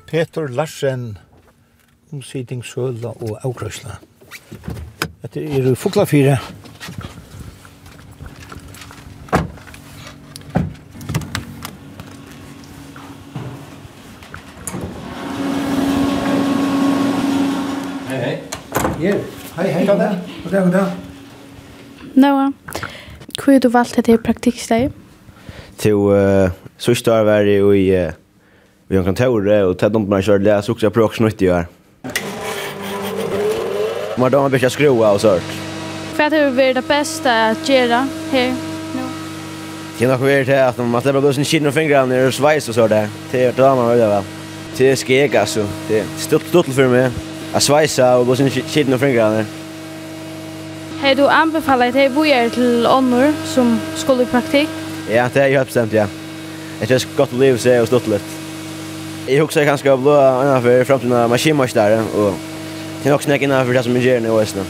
[0.08, 1.18] Peter Larsen,
[2.14, 3.98] omsiding Søla og Aukrøsla.
[5.26, 6.36] Dette er fokla fire.
[18.06, 18.36] Hei, hei.
[19.00, 19.14] Hei,
[19.56, 20.20] hei, hei, god dag.
[20.44, 20.92] God dag, god dag.
[22.14, 22.52] Noah,
[23.34, 24.92] hvor har du valgt dette praktikksteg?
[25.82, 28.14] Til uh, sørste år var jeg i uh,
[28.88, 31.50] vi har kontoret, og tatt om man kjørte det, så også jeg prøver å snutte
[31.50, 31.66] i år.
[34.18, 35.44] Man har mycket skrua och sånt.
[36.14, 38.54] För har det är det bästa att göra här
[38.96, 39.02] nu.
[39.98, 42.70] Det är nog värt det att man släpper bussen kinn och fingrarna ner och svajs
[42.70, 43.10] och så det.
[43.32, 44.24] Det är det man vill väl.
[44.78, 45.66] Det är skek alltså.
[45.88, 47.10] Det är stort stort för mig.
[47.54, 49.46] Att svajsa och bussen kinn och fingrarna ner.
[51.02, 54.70] Hej du anbefaller dig bojer till ånder som skulle i praktik?
[55.10, 56.08] Ja, det är ju bestämt ja.
[56.80, 58.24] Det är gott att leva sig och stort lite.
[59.28, 61.28] Jag huxar kanske att blå en affär fram till när
[61.74, 62.34] där och
[63.06, 64.66] Det är också näck innan för det som jag gör nu och sådär.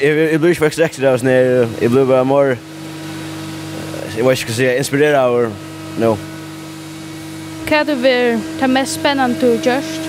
[0.00, 1.68] Jag blir inte faktiskt extra där och sådär.
[1.80, 2.34] Jag blir bara mer...
[2.34, 4.78] Jag vet inte vad jag ska säga.
[4.78, 5.50] Inspirera och...
[5.98, 6.16] No.
[7.68, 10.08] Hva er det vi tar mest spennende du har gjort?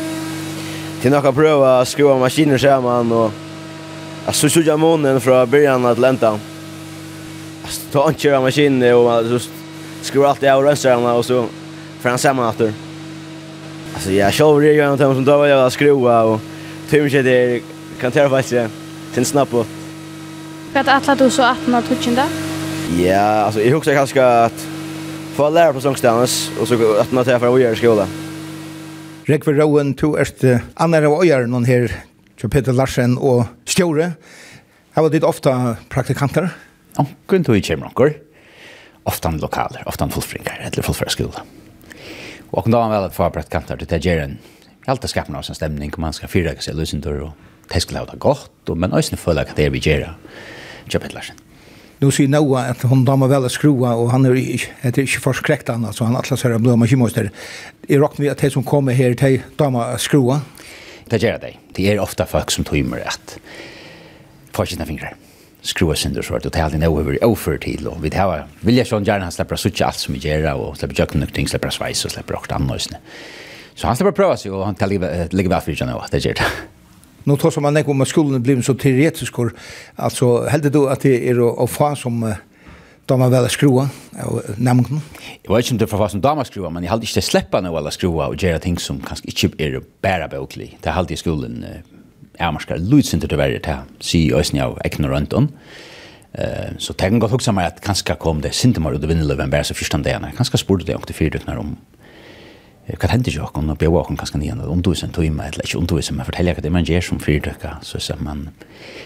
[1.01, 3.35] Det er nok å prøve å skruva maskiner sammen og
[4.27, 6.31] Altså, så gjør månen fra början til enda.
[7.65, 9.41] Altså, ta en kjører maskiner og så
[10.07, 11.43] skrur alt det av rønstrene og så
[11.99, 12.71] får han sammen etter.
[13.97, 16.49] Altså, jeg sjølver det gjør noe som tar hva jag skru av og
[16.93, 17.55] Fem ikke der,
[17.97, 18.73] kan ta faktisk,
[19.15, 19.69] til snapp opp.
[20.75, 22.27] Hva er du så att man tutsen da?
[22.97, 24.67] Ja, alltså jag husker kanske att
[25.35, 28.07] få lära på sångstjernes, och så att man tar för att göra skola.
[29.25, 30.43] Rekve Rowan, to erst
[30.75, 31.89] annar av øyere noen her,
[32.37, 34.13] til Peter Larsen og Stjore.
[34.93, 36.53] Her var ditt ofta praktikanter?
[36.95, 38.19] Anken tog i kjemranker.
[39.03, 41.45] Ofta lokaler, ofta fullfringar, eller fullfringar skola.
[42.51, 44.52] Og da var vel at få praktikanter til det gjerne
[44.83, 48.17] Jeg alltid skapen av en stemning, man skal fyra seg løsninger, og det skal ha
[48.19, 50.09] godt, og, men også føler jeg at det er vi gjør,
[50.91, 51.37] Kjøpet Larsen.
[52.01, 54.35] Nu sier Noah at hon damer vel å skrua, og han er,
[54.83, 57.29] er ikke forskrekt annet, så han atlas her blå maskinmøster.
[57.87, 60.41] Jeg råkner vi at de som kommer her, de damer å skrua?
[61.07, 61.53] Det gjør det.
[61.77, 63.37] Det er ofta folk som tøymer at
[64.51, 65.15] forskjellene fingrar
[65.63, 68.49] skrua synder svart, og det er alltid noe vi er overfor til, og vi har
[68.67, 71.47] vilja sånn gjerne han slipper å suttje alt som vi gjør, og slipper jøkken nøkting,
[71.47, 72.99] slipper sveis, og slipper åkt annøysene.
[73.75, 76.25] Så han ska bara pröva sig och han kan ligga ligga varför jag nu det
[76.25, 76.45] gör det.
[77.23, 79.51] Nu tar som man om att skolan blir så teoretisk och
[79.95, 82.33] alltså hällde du att det är att få som
[83.05, 83.89] då man väl skruva
[84.25, 85.01] och nämnden.
[85.41, 87.91] Jag vet inte för vad som damer skruva men jag hade inte släppa nu alla
[87.91, 90.77] skruva och göra ting som kanske inte är bara boklig.
[90.81, 91.65] Det hade i skolan
[92.37, 93.75] är man ska lutsa inte det värre till.
[93.99, 95.47] Si ösn jag äcknar runt om.
[96.31, 99.23] Eh så tänker jag också mig att kanske kom det synd mer och det vinner
[99.23, 100.25] Lövenberg så första dagen.
[100.35, 101.77] Kanske spurte det också för det när om
[102.87, 105.79] hva hender jo okkur, og bjøy åkken kanskje nian, og undervisa en tøyma, eller ikke
[105.79, 108.49] undervisa, men fortelle hva det man gjør som fyrdøkka, så sier man,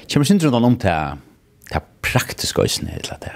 [0.09, 1.19] kommer sin rundt om til
[1.69, 3.33] det praktiske øyne, eller det,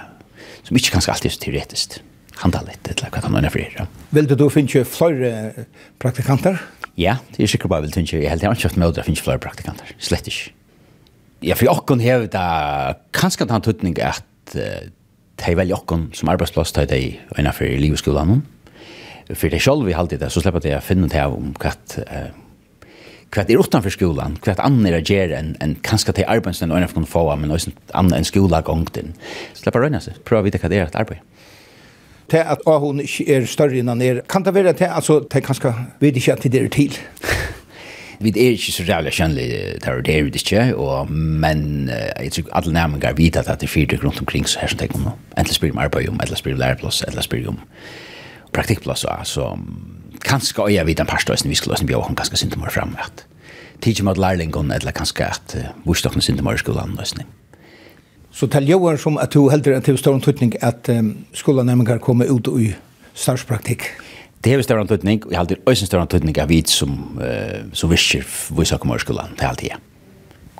[0.66, 1.98] som ikke kanskje alltid er så teoretisk,
[2.42, 5.66] handla litt, eller hva kan man er Vil du da finne flere
[6.02, 6.58] praktikanter?
[6.98, 9.22] Ja, det er sikkert bare vil finne, jeg heldig har ikke hatt med å finne
[9.22, 10.50] flere praktikanter, slett ikke.
[11.42, 12.48] Ja, for åkken har det
[13.14, 17.00] kanskje at han tøytning at det er veldig okkur som arbeidsplass til de
[17.38, 18.61] øyna for livskolan, og
[19.34, 22.30] för det själv vi alltid det så släpper det jag finna det om kvart eh
[23.30, 26.88] kvart är utanför skolan kvart annor är ger en en kanske till arbetsen och en
[26.88, 29.12] från få men också annan en skola gångt in
[29.54, 31.20] släpper röna sig prova vita vad det är att arbeta
[32.32, 36.16] till ikke er større enn han er kan det vara till alltså till kanske vet
[36.16, 36.98] ikke at det er til.
[38.20, 42.32] vi er ikke så rævlig kjønnelig terror, det er vi ikke, og, men uh, jeg
[42.32, 45.08] tror alle nærmengar vet at det er fyrt rundt omkring så her som tenker om.
[45.38, 47.58] Enten spyrir om arbeid om, eller spyrir om læreplass, eller spyrir om
[48.52, 49.50] praktikplass så
[50.22, 52.98] kanskje jeg vet en par støysen vi skulle løsne bjør hun kanskje synte mer fremme
[53.02, 53.24] at
[53.82, 57.28] tidsi mot lærlingon eller kanskje at vursdokne synte mer skolan løsning.
[58.32, 62.30] Så tal Johan som at du heldur en til stor tøtning at um, skolanæmingar kommer
[62.30, 62.72] ut i
[63.14, 63.84] starspraktikk?
[64.44, 67.90] Det er stor tøtning, og jeg heldur øysen stor tøtning av vit som, uh, som
[67.90, 69.91] visker vursdokne mer skolan til alltid, ja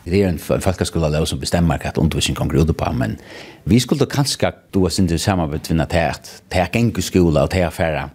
[0.04, 3.18] det er en folkhögskola lov som bestemmer hva undervisning kommer ut på men
[3.64, 7.70] vi skulle kanskje du har sin det samma betvinna tät tät enkel skola det er
[7.70, 8.10] färra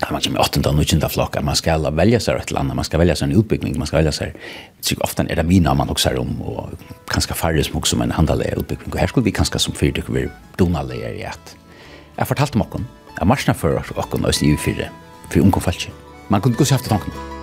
[0.00, 1.42] Kan man kommer åttonde och nittonde flockar.
[1.42, 4.12] Man ska välja sig ett land, man ska välja sig en utbyggning, man ska välja
[4.12, 4.34] sig...
[4.80, 6.68] Tycker ofta är det mina man också är om och
[7.08, 8.92] kanske färre som också en handaliga utbyggning.
[8.92, 11.56] Och här skulle vi kanske som fyrt fyrtycker vi donaliga i att...
[12.16, 12.86] Jag fortalte om åkken,
[13.18, 14.88] jeg marsna for åkken og sniv fyrre,
[15.28, 15.92] for ungkom falskje.
[16.28, 17.35] Man kunne gå seg efter tanken.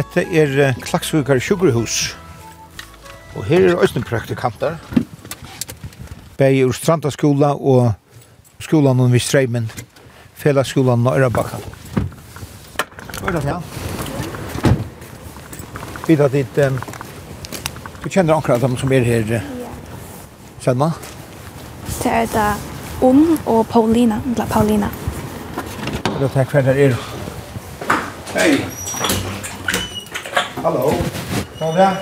[0.00, 2.16] Hette er Klaksvikar Sjuggerhus.
[3.36, 4.78] Og her er òsne praktikantar.
[6.40, 7.90] Begge ur Stranda skola og
[8.64, 9.68] skolan og Vistreimen.
[10.40, 11.60] Felagsskolan og Ørabakka.
[13.18, 13.60] Hva er det her?
[16.08, 16.64] Vi tar dit...
[16.64, 16.80] Um,
[18.00, 19.36] du kjenner akkurat dem som er her.
[19.36, 19.44] Uh,
[20.64, 20.92] Sanna?
[22.00, 22.48] Det er da
[23.04, 24.22] Unn og Paulina.
[24.32, 24.88] Eller Paulina.
[26.08, 26.52] Hva er det her?
[26.56, 27.00] Hva er det her?
[28.32, 28.79] Hei!
[30.62, 30.92] Hallo.
[31.58, 31.96] Kom där.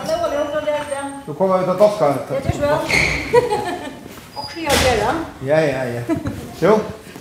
[1.27, 2.15] Du kommer ut av dokka.
[2.29, 2.79] Det är väl.
[4.35, 5.15] Och jag gör det.
[5.47, 6.17] Ja, ja, ja.
[6.61, 6.79] Jo.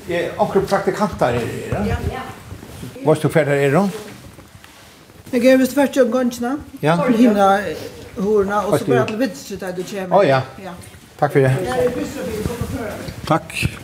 [0.08, 1.90] Jag också praktikantar är det.
[1.90, 2.20] Ja, ja.
[3.06, 3.90] Vad står för där är då?
[5.32, 6.62] Jag gör visst först om gången.
[6.80, 6.98] Ja.
[6.98, 7.60] För hinna
[8.18, 10.18] horna och så bara att vitsa där du kommer.
[10.18, 10.42] Oh ja.
[10.66, 10.72] Ja.
[11.20, 11.56] Tack för det.
[13.28, 13.78] Tack.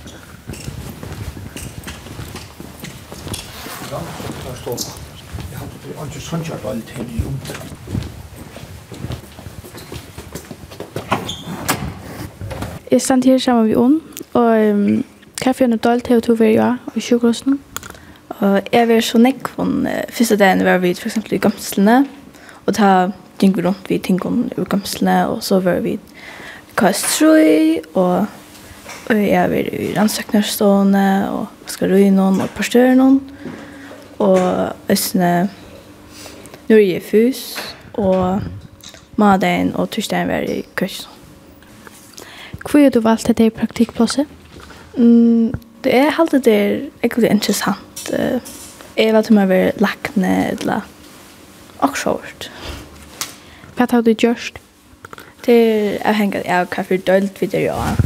[3.92, 4.00] Ja,
[4.62, 5.03] står
[5.84, 7.40] det er ikke sånn jeg valgt i jorden.
[12.92, 14.02] Jeg stand her sammen med Jon,
[14.34, 15.04] og um,
[15.42, 17.60] kaffen er dølt her to hver jeg i sjukhusen.
[18.40, 22.06] Og jeg var så nekk på den første dagen var vi for eksempel i gamslene,
[22.66, 22.94] og da
[23.42, 25.98] gikk vi rundt vi tingene i gamslene, og så var vi
[26.80, 28.26] kastrøy, og
[29.10, 33.20] Og jeg var i rannsøknerstående, og skal røy noen, og parstøre noen.
[34.24, 34.40] Og
[34.92, 35.50] østene
[36.70, 37.58] Nå er jeg fys,
[37.94, 38.42] og
[39.16, 41.10] maden og torsdagen var i kursen.
[42.64, 44.28] Hvor har du valgt dette i praktikplasset?
[44.98, 45.54] Mm,
[45.84, 48.12] det er alltid det er egentlig interessant.
[48.98, 50.88] Jeg vet om jeg var lagt eller
[51.80, 52.52] også hårdt.
[53.76, 54.62] Hva har du gjort?
[55.46, 58.00] Det er avhengig av hva for dølt vi det gjør.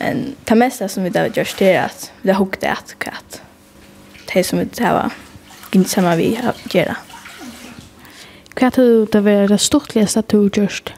[0.00, 2.96] Men det mesta som vi har gjort det är att vi har hukket det att
[2.98, 3.12] hva
[4.34, 5.10] de som vi har
[5.72, 7.09] gitt sammen vi har gjort
[8.60, 10.92] Hva tror du det var det stortligaste att du gjort?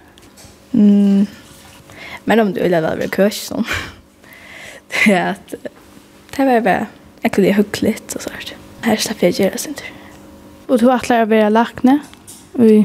[0.73, 1.27] Mm.
[2.25, 3.65] Men om du vill ha varit kurs så.
[4.89, 5.55] det är att
[6.37, 6.87] det var bara
[7.21, 8.55] jag kunde hyckligt och sånt.
[8.81, 9.83] Här slapp jag göra sånt.
[10.67, 11.99] Og du att å være lakne
[12.59, 12.85] i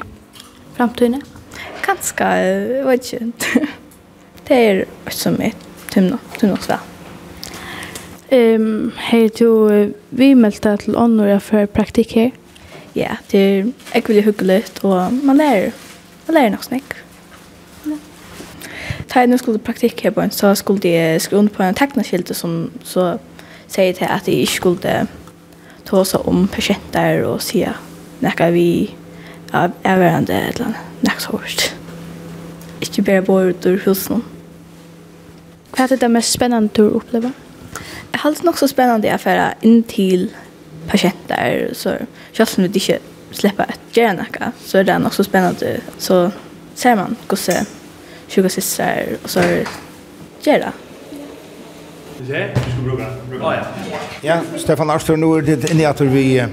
[0.75, 1.21] framtiden?
[1.81, 2.25] Kanske,
[2.77, 3.67] jag vet inte.
[4.47, 6.77] det är som ett tumna, tumna sväl.
[8.29, 12.31] Ehm, um, hej du, vi meldte til åndor for praktikk her
[12.97, 15.71] ja, det är ikke veldig hyggelig, og man lär,
[16.27, 16.95] man lär nog snakk.
[19.07, 22.33] Ta en skulle praktik här på en, så skulle jeg skriva under på en teknaskilte
[22.33, 23.19] som så
[23.67, 25.07] säger till att jeg inte skulle
[25.85, 27.73] ta seg om patienter och säga
[28.19, 28.95] näka vi
[29.51, 31.71] av avverande eller näka så hårt.
[32.79, 34.23] Inte bara bor ut ur husen.
[35.71, 37.31] Hva er det mest spennende du opplever?
[38.11, 39.53] Jeg har alltid nok så spennende jeg færa
[40.87, 41.97] patienter, så
[42.37, 42.99] Fast nu det inte
[43.31, 45.81] släppa ett göra något så är det också spännande.
[45.97, 46.31] Så
[46.75, 47.65] ser man gosse
[48.29, 49.65] sjuka systrar och så är det
[50.51, 50.71] göra.
[54.21, 54.41] Ja.
[54.57, 56.45] Stefan Arstor, nu er det inne at vi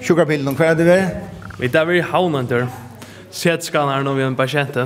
[0.00, 0.98] sjukker bilden hva er det vi?
[1.58, 2.66] Vi er i havnenter.
[3.30, 4.76] Setskaner når vi er en patient.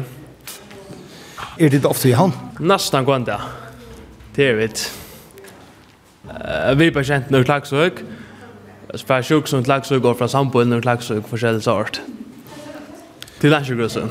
[1.58, 2.34] Er det ofte i havn?
[2.58, 3.38] Nesten gående.
[4.36, 4.68] Det er vi.
[6.76, 8.02] Vi er patienten ur Klagsøk.
[8.94, 12.00] Så för sjuk som laxsug går från samboende och laxsug för själva sort.
[13.40, 14.10] Till laxsugrusen.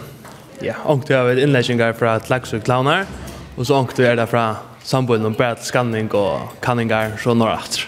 [0.62, 3.06] Ja, och det har vi inläggningar från att laxsug clownar
[3.56, 7.56] och så och det är där från samboende och bärt skanning och kanningar så några
[7.56, 7.84] efter.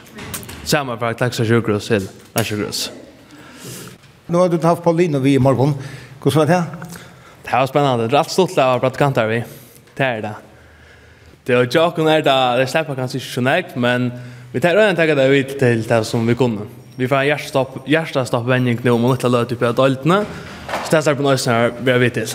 [0.64, 2.92] Samma för att laxsugrus till laxsugrus.
[4.26, 5.74] Nu har du haft Paulino vi i morgon.
[6.24, 6.64] Hur var det?
[7.44, 8.08] Det var spännande.
[8.08, 9.44] Det är allt stort av praktikanter vi.
[9.96, 10.36] Det är det.
[11.44, 12.58] Det är ju är det.
[12.58, 13.42] det släpper kanske inte så
[13.80, 14.12] men
[14.52, 16.62] vi tar röna taget det ut till det som vi kunde.
[17.02, 20.26] Vi får en hjärtstopp, hjärtstopp vändning nu om en liten löt uppe i adulterna.
[20.84, 22.28] Så det är på nöjsen här blir vi till.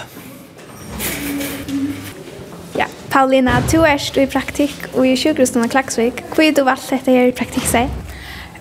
[2.79, 6.25] Ja, Paulina, du er i praktikk og i sjukhusen av Klaksvik.
[6.35, 7.95] Hvor du valgt dette her i praktikk seg?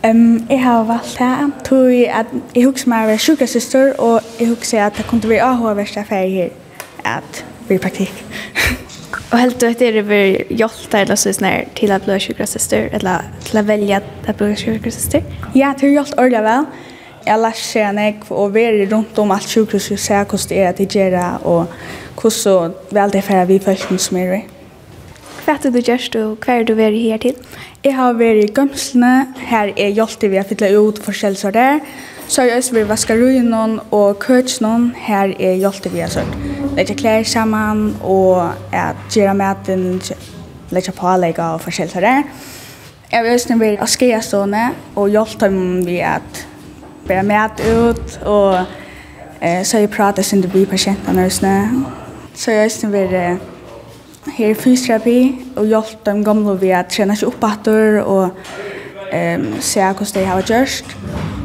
[0.05, 4.53] Um, jeg har valgt det, tog at jeg husker meg å være sjukhussøster, og jeg
[4.53, 6.49] husker at det kunne bli avhåverst affære her,
[7.17, 8.25] at bli praktikk.
[9.35, 13.21] Och helt då det är väl hjältar eller så snär till att bli sjukgymnaster eller
[13.43, 15.23] till att välja att bli sjukgymnaster.
[15.53, 16.65] Ja, det har hjälpt ordentligt väl.
[17.25, 20.63] Jag lär sig en ägg och vara runt om allt sjukhus och säga hur det
[20.63, 21.65] är att göra och
[22.23, 24.41] hur så väl det är vi först som är det.
[25.45, 27.35] Vad är du gjort och hva är du varit här till?
[27.81, 29.33] Jag har varit i gömslene.
[29.37, 31.75] Här är hjälpte vi har fylla ut försäljningsorder.
[31.75, 34.89] Och Så har jeg også vært vaskeruinen og køtsenen.
[34.97, 36.37] Her er hjelpte vi har sørt.
[36.75, 40.01] Legge klær sammen og at gjøre maten,
[40.73, 42.23] legge pålegge og forskjellige der.
[43.11, 44.63] Jeg har også vært av skjestående
[44.95, 46.41] og hjelpte dem vi at
[47.07, 48.57] bære mat ut og
[49.41, 51.53] eh, så har jeg pratet sin det blir pasientene også.
[52.33, 53.53] Så har jeg også vært
[54.33, 55.19] her i fysioterapi
[55.55, 58.29] og hjelpte dem gamle vi at trene seg opp etter og
[59.13, 60.95] eh, se hvordan de har gjort.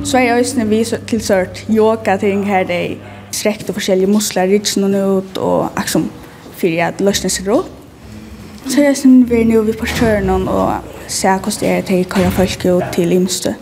[0.05, 2.99] Så er jeg også vi til sørt yoga ting her det
[3.33, 6.09] strekt og forskjellige muskler, ryggen og ut og aksom
[6.57, 7.69] for at løsne seg råd.
[8.67, 12.05] Så er jeg som vi er nå ved portøren og ser hvordan det er til
[12.09, 13.55] hva folk og til imste.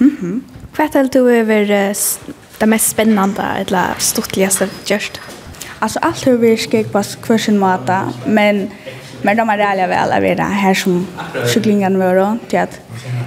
[0.00, 0.40] Mm -hmm.
[0.76, 1.94] Hva er det du er
[2.60, 5.20] det mest spennende eller stortligste gjørst?
[5.82, 8.70] Altså alt har vi skikk på hver sin måte, men
[9.22, 11.06] Men de har ärliga väl av det här som
[11.54, 12.36] kycklingarna var då.
[12.48, 12.80] Till att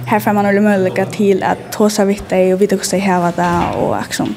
[0.06, 3.32] här får man alla möjlighet till att ta sig vitt och vita hur sig häva
[3.36, 4.34] det och action.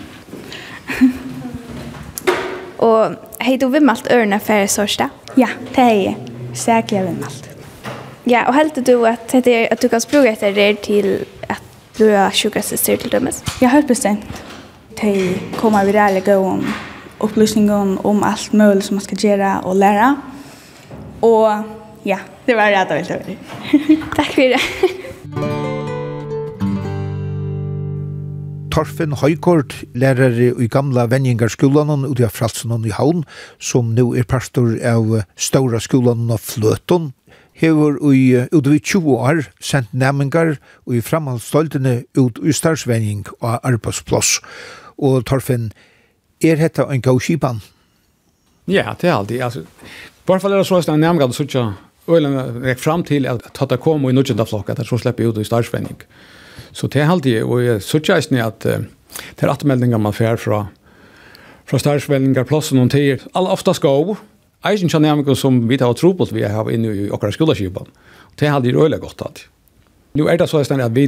[2.78, 3.06] och
[3.40, 5.10] hei, du vimmalt örna för sörsta?
[5.36, 6.16] Ja, det är jag.
[6.54, 7.50] Säkert vimmalt.
[8.24, 11.62] Ja, och helt du att, det er, at du kan språka etter det till att
[11.98, 13.44] du är sjukassyster till dømes?
[13.62, 14.44] Jag helt bestemt.
[15.02, 16.74] Det kommer vi gå om
[17.20, 20.16] upplysningen om allt möjligt som man ska göra och lära.
[21.26, 23.36] Og ja, det var rett og helt over.
[24.18, 24.62] Takk for det.
[28.70, 33.26] Torfinn Høykort, lærere i gamla venjingarskolan ute av Fralsunan i Havn,
[33.60, 37.10] som nu er pastor av Stora skolan av Fløton,
[37.60, 40.56] hever i utover 20 år sendt næmingar
[40.86, 44.38] og i framhaldsstoltene ut i starsvenjing og arbeidsplass.
[44.96, 45.72] Og Torfinn,
[46.40, 47.60] er dette en god skipan?
[48.70, 49.42] Ja, det er alltid.
[49.42, 49.66] Altså,
[50.30, 51.74] hvert fall er så at nærmere så ikke
[52.10, 55.28] øylen gikk fram til at at det kom i nødgjenta flokk, at det så slipper
[55.28, 55.98] ut i startspenning.
[56.72, 60.68] Så det er alltid, og jeg sørger ikke at det er atmeldingar man fer fra
[61.66, 64.18] fra startsvelningar plassen og tider, alle ofta skov,
[64.66, 67.86] eisen kjenner jeg som vi tar tro på at vi har inne i okra skolaskipan.
[68.40, 69.46] Det er alltid øyelig godt at.
[70.14, 71.04] Nu er det så at vi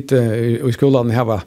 [0.61, 1.43] i skolan har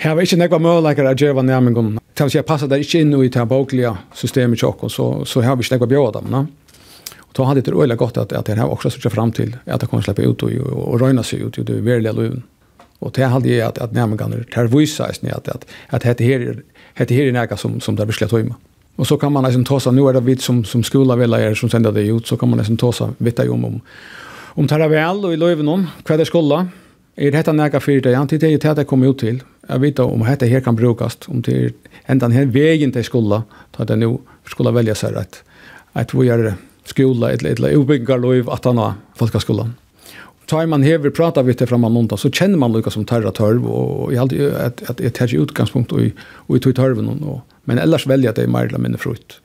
[0.00, 1.98] Här var inte några möjligheter att göra nämligen.
[2.14, 5.56] Tills jag passade det inte in i det här bokliga systemet och så, så har
[5.56, 6.48] vi inte några bjöd dem.
[7.28, 9.80] Och då hade det öliga gott att att det här också så fram till att
[9.80, 12.42] det kommer släppa ut och och, och röna sig ut i det verkliga livet.
[12.98, 16.24] Och det hade ju att att nämligen det här visar sig att att att det
[16.24, 16.62] här
[17.06, 18.54] det här är något som som där beslutar hemma.
[18.98, 21.70] Och så kan man liksom ta sig, nu är det vi som, som skolavälare som
[21.70, 23.80] sänder det ut, så kan man liksom ta sig vitta om om,
[24.56, 26.68] om det här väl och i löven om, vad det skola.
[27.16, 28.10] Är detta näka för det?
[28.10, 29.42] Ja, det är det kommer ut till.
[29.68, 31.72] Jag vet om detta här kan brukas, om det är
[32.06, 33.42] ända den här vägen till skola,
[33.76, 35.44] då det nu skola välja sig rätt.
[35.92, 36.54] Att vi gör
[36.88, 39.74] skola eller eller uppbyggar lov att han har folkskolan.
[40.46, 43.32] Tar man här vi pratar vi till framan måndag så känner man Lucas som terra
[43.32, 46.00] törv och jag hade att att ett utgångspunkt och
[46.48, 49.40] och i törven och men ellers väljer det mer eller mindre frukt.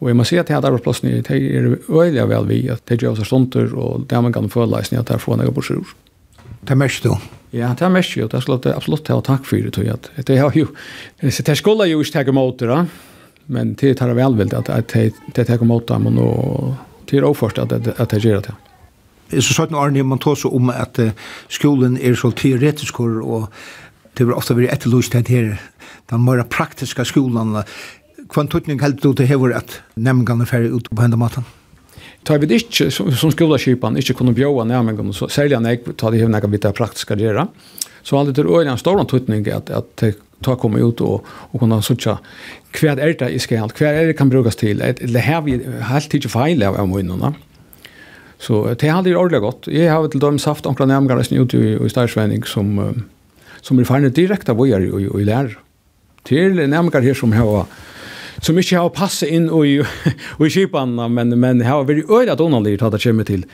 [0.00, 2.86] Och jag måste säga att jag hadde plats ni det är öliga väl vi, att
[2.86, 5.76] det gjør seg stunder, och där man kan få läsning att där får några borser.
[6.60, 7.18] Det mest då.
[7.50, 9.88] Ja, det er mest jo, det er absolutt det, absolutt det, og takk for det,
[9.90, 10.68] at det er jo,
[11.20, 12.84] det skulle jo ikke takke måter, da,
[13.50, 14.88] men det tar välvilt att att
[15.34, 16.74] det tar emot dem och
[17.06, 19.42] till oförst att att det gör det.
[19.42, 20.98] Så sagt Arne man tar så om att
[21.48, 23.52] skolan är så teoretisk och
[24.14, 25.60] det blir ofta väldigt etterlyst det här
[26.06, 27.62] den mer praktiska skolan
[28.28, 31.44] kvantutning helt då det här att nämngarna färre ut på hända maten.
[32.24, 36.18] Tar vi ikke, inte som skolaskipan ikke kunne bjóa nærmengen, så sälja nek tar det
[36.18, 37.48] här några bitar praktiska göra.
[38.02, 40.02] Så hade det øyne en stor tutning att att
[40.42, 42.18] ta komma ut och och kunna söka
[42.70, 46.14] kvar är det i skall kvar är det kan brukas till det här vi helt
[46.14, 47.34] inte fel av munnen
[48.38, 49.66] så det hade ju ordligt gott.
[49.66, 52.94] Jag har till dem saft onkla nämgar sen ut i starsväning som
[53.60, 55.58] som är fallet direkt av vad jag och lär
[56.22, 57.66] till nämgar här som har
[58.40, 59.84] som mycket har passat in och i
[60.38, 63.44] och i skiparna men men har vi ödat onanligt att det kommer till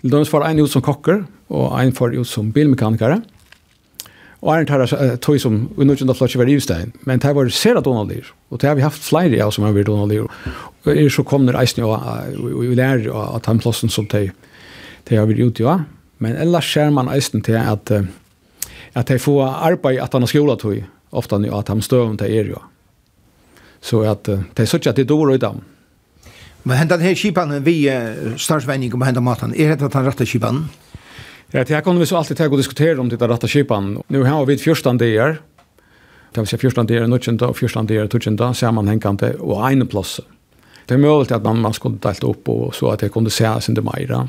[0.00, 3.20] till de får en ut som kocker och en får ut som bilmekaniker.
[4.46, 7.80] Og Arne tar tog som vi nu ikke flott i Ivstein, men det var sera
[7.82, 10.28] donalir, og det har vi haft flere av som har vært donalir.
[10.86, 11.98] Og er så kom det eisen og
[12.54, 14.30] vi lærer av timeplassen som de,
[15.10, 15.80] de har vært ute ja.
[16.22, 17.90] men ellers ser man eisen til at
[18.96, 20.78] at de får arbeid at han har skola tog,
[21.10, 22.62] ofta nu at han støvn til er jo.
[23.82, 25.60] Så at de sier at de dår i dem.
[26.64, 27.90] Men hentan her kipan vi
[28.40, 30.64] starsvenning om hentan matan, er det at han rattar kipan?
[30.64, 30.85] Ja.
[31.50, 34.02] Ja, det här kommer vi så alltid ta och diskutera om det där rätta kipan.
[34.06, 35.40] Nu har vi 14 er.
[36.32, 40.20] Det vill säga 14 er 19 och 14 dagar, 19 man sammanhängande och en plats.
[40.86, 43.74] Det är möjligt att man, man skulle delt upp och så att det kunde sin
[43.74, 44.28] det mera.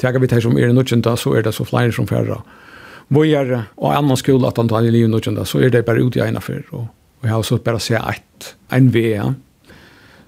[0.00, 2.38] Tjekar vi det som är 19 så är det så fler som färre.
[3.08, 6.16] Vi är och annan skola att tar i livet 19 så är det bara ut
[6.16, 6.64] i ena för.
[6.70, 6.86] Och
[7.20, 9.34] vi har så bara se ett, en VM.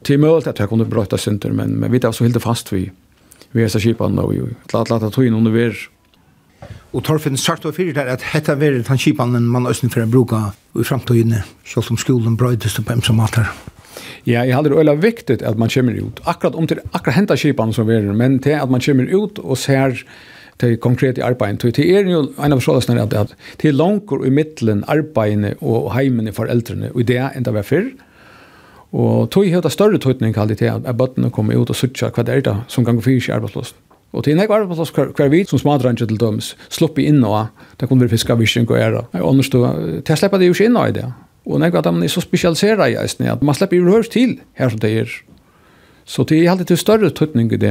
[0.03, 2.73] Det är möjligt att det kunde brötas synder men, men vi tar så helt fast
[2.73, 2.91] vi.
[3.51, 4.43] Vi är så kipan och vi
[4.73, 5.51] låter att ta in under
[6.91, 10.49] Og Torfinn sagt og fyrir der at hetta verið tann skipanen man østen fyrir bruka
[10.75, 13.53] i framtøyene, sjálft om skolen brøydest på som matar.
[14.27, 16.21] Ja, jeg halder øyla viktigt at man kommer ut.
[16.27, 19.59] Akkurat om til akkurat henta skipanen som verið, men til at man kommer ut og
[19.59, 20.03] ser
[20.59, 21.59] til konkret i arbeid.
[21.59, 25.93] Til det er jo en av forståelsene at, at til langer i middelen arbeidene og
[25.95, 27.93] heimene for eldrene, og det er enda vær fyrr.
[28.93, 32.35] Og tog hevda større tøytning kallt til at bøttene kommer ut og sutja hva det
[32.35, 33.79] er da som gang fyrir i arbeidslåsen.
[34.11, 37.89] Og til nekvar på plass hver vi som smadranger til dømes, sluppi inn og det
[37.89, 39.05] kunne være fiska visjen og æra.
[39.13, 39.63] Og annars då,
[40.03, 41.07] til jeg slipper det jo ikke inn i det.
[41.47, 44.41] Og nekvar at man er så spesialisera i eisen, at man slipper jo hørs til
[44.59, 45.11] her som det er.
[46.05, 47.71] Så det er alltid til større tøtning i det,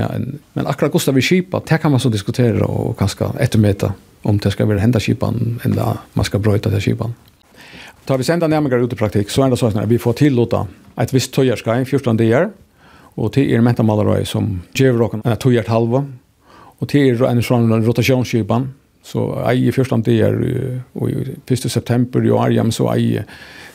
[0.55, 3.91] men akkurat Gustav vi Kipa, det kan man så diskutera og kanskje ettermeta
[4.23, 7.15] om det skal være henda Kipan, eller man skal brøyta til Kipan.
[8.07, 10.63] Tar vi senda nærmere ut i praktikk, så er det sånn at vi får tillåta
[10.99, 12.49] et visst tøyerskaj, 14 dager,
[13.19, 16.05] og til er mentamalere som gjør åkken en tøyert halva,
[16.79, 18.73] Och det er en sån rotationsskipan.
[19.03, 21.71] Så jag i första det är och i 1.
[21.71, 23.23] september i år så jag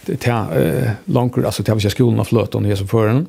[0.06, 3.26] det eh långt alltså till jag skolan av flöt och det som förrän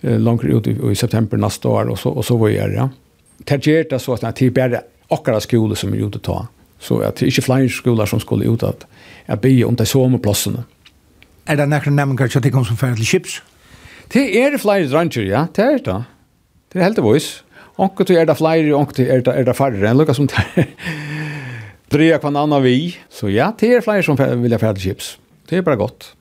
[0.00, 2.88] långt ut i i september nästa år och så och så var jag ja.
[3.44, 6.46] Taget det så att det är bara akkurat skolor som är ute att ta.
[6.78, 8.86] Så att det är inte flyger skolor som skulle ut att
[9.26, 10.64] att be om de sommarplatserna.
[11.44, 13.42] Är det några nämningar som det kommer som färdigt chips?
[14.08, 16.04] Det är flyger ranger ja, det är det.
[16.72, 17.42] Det är helt evois.
[17.80, 19.88] Onkel till är det flyger, onkel till är det är det färre.
[19.88, 20.28] En lucka som
[21.88, 22.96] Drea kvann annan vi.
[23.08, 25.18] Så ja, det är flyger som vill ha färdig chips.
[25.48, 26.14] Det är bara gott.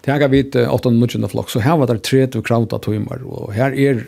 [0.00, 4.06] Tega vit 8 minutter flokk, så her var det 30 krauta timer, og her er,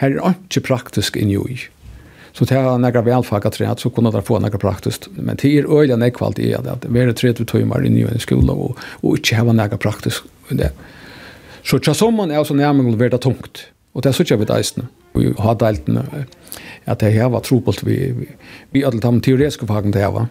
[0.00, 1.56] her er ikke praktisk inni i.
[2.36, 5.08] Så det er nekra velfaga tre, så kunne det få nekra praktisk.
[5.16, 8.52] Men det er øyla nekvalt i at det er 30 timer inni i en skola,
[8.52, 10.28] og, og ikke hava nekra praktisk.
[10.50, 10.72] Det.
[11.64, 13.66] Så tja sommeren er også nærmengel verda tungt.
[13.94, 16.04] Og det er sånn vi deisene, vi har deltene,
[16.86, 18.28] at det her var trobult vi, vi,
[18.70, 20.30] vi alle de teoretiske fagene det her var.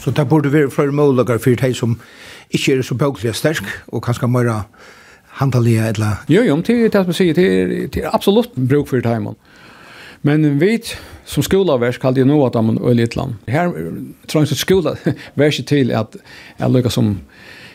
[0.00, 1.98] Så det burde være flere målager for de som
[2.50, 4.52] ikke er så bøkelig sterk, og kanskje mer
[5.40, 6.22] handelige eller...
[6.28, 9.34] Jo, jo, det er det som sier, det er, det er absolutt bruk for de
[10.22, 10.80] Men vi
[11.24, 13.34] som skolaversk kallar det nu att man öl i land.
[13.46, 13.72] Här
[14.26, 14.96] tror jag skola
[15.34, 16.16] värst till att
[16.56, 17.20] jag lyckas som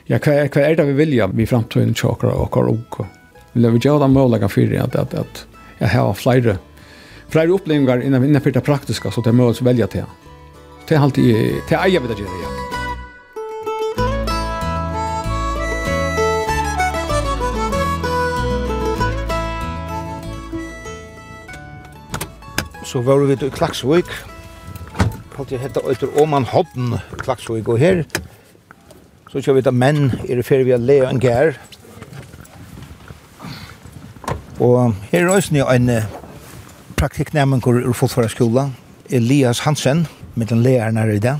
[0.05, 3.05] jag kvar hva er det vi vilja vi framtiden chakra och och
[3.53, 5.45] vill jag göra dem möjliga för att att att
[5.77, 6.57] jag har flera
[7.29, 10.03] flera upplevelser innan innan för det praktiska så det möts välja till.
[10.87, 11.35] Det är alltid
[11.69, 12.71] det är jag vet det ja.
[22.85, 24.05] Så var vi i Klaksvik.
[25.35, 28.03] Kallt jeg hette Øyter Åman Hodden, Klaksvik, og her
[29.31, 31.55] så kjører vi da menn i det ferie vi har Leon Gær,
[34.61, 35.89] Og her er også en
[36.97, 38.67] praktiknæmengur ur fotfara skola,
[39.09, 41.37] Elias Hansen, med den læreren her i dag.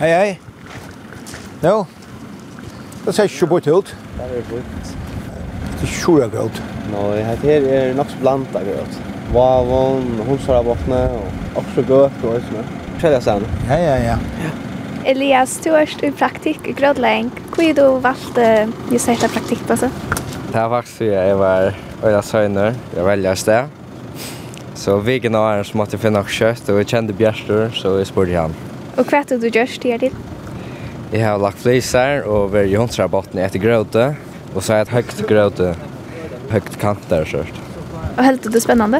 [0.00, 0.38] Hei, hei.
[1.64, 1.84] Jo.
[3.04, 3.96] Det ser ikke bort ut.
[4.16, 4.96] Det er bort.
[5.80, 6.62] Det er sjura gråt.
[6.92, 9.00] Nei, her er nok så blanda gråt.
[9.32, 12.76] Vavon, hundsarabotne, og også gøt og sånn.
[13.00, 14.16] Kjellig jeg Hei, hei, hei.
[14.46, 14.65] Ja.
[15.06, 17.28] Elias, du er i praktikk i Grødleng.
[17.54, 19.92] Hvor du valgt valgte just dette praktikkplasset?
[20.50, 23.68] Det er faktisk fordi jeg var øyne søgner, jeg velger sted.
[24.74, 27.94] Så viken av æren så måtte jeg finne noe kjøtt, og jeg kjente Bjerster, så
[28.00, 28.58] jeg spurte han.
[28.96, 30.20] Og hva er du gjør til her til?
[31.14, 34.08] Jeg har lagt fliser og vært i hundsrabotten etter grøte,
[34.56, 35.74] og så har jeg et høyt grøte,
[36.50, 37.66] høyt kant der kjørt.
[38.16, 38.98] Og helt du det spennende?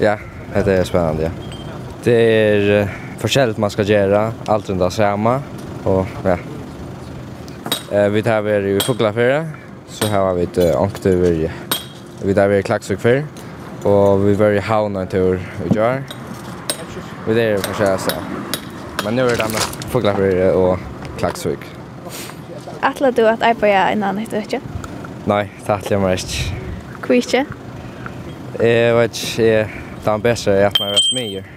[0.00, 0.16] Ja,
[0.56, 1.58] det er spennende, ja.
[2.06, 5.40] Det er Uh, forskjelligt man skal gjøre, alt rundt runt samma
[5.84, 6.36] og ja.
[7.92, 9.50] Eh vi tar vi i Fuglafjärden
[9.88, 11.50] så här har vi ett ankte vi
[12.22, 13.24] vi tar vi i för
[13.84, 16.02] og vi var i Havna en tur i Gjør.
[17.26, 18.14] Vi det är förskälligt.
[19.04, 19.60] Men nu er det med
[19.90, 20.78] Fuglafjärden og
[21.18, 21.58] klaxvik.
[22.82, 24.60] Atla du att arbeta innan etter, ikke?
[25.26, 26.12] Nei, det atlar ikke.
[26.12, 27.02] inte.
[27.02, 27.46] Kvitje?
[28.60, 29.04] Eh, vad
[29.38, 29.68] är
[30.04, 31.55] det bedre at man är smidig?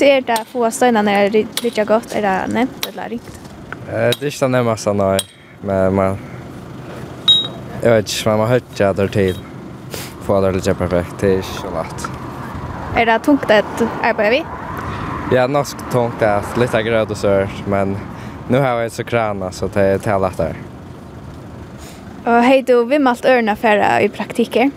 [0.00, 3.40] Hvordan är det få stöna när det lite gott är det nevnt eller ringt?
[3.88, 5.18] Eh det är ikke nämnt så nå,
[5.60, 6.18] Men man
[7.82, 9.38] Jag vet ikke, man har hört det där till.
[10.22, 12.08] Få det lite perfekt, det er ikke så lätt.
[12.96, 14.44] Är det tungt at arbeta vi?
[15.32, 17.96] Ja, norsk tungt att lite grød och sört, men
[18.48, 20.54] nu har jeg så krana så det är till lättare.
[22.24, 24.70] Och hej du, vi allt örna färra i praktikker?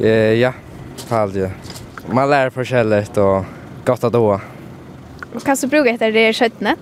[0.00, 0.08] Eh,
[0.40, 0.52] ja,
[1.08, 1.50] fall ju.
[2.06, 3.44] Man lär för kället och
[3.84, 4.40] gott att åa.
[5.44, 6.76] Kan du bruka efter det sköttne?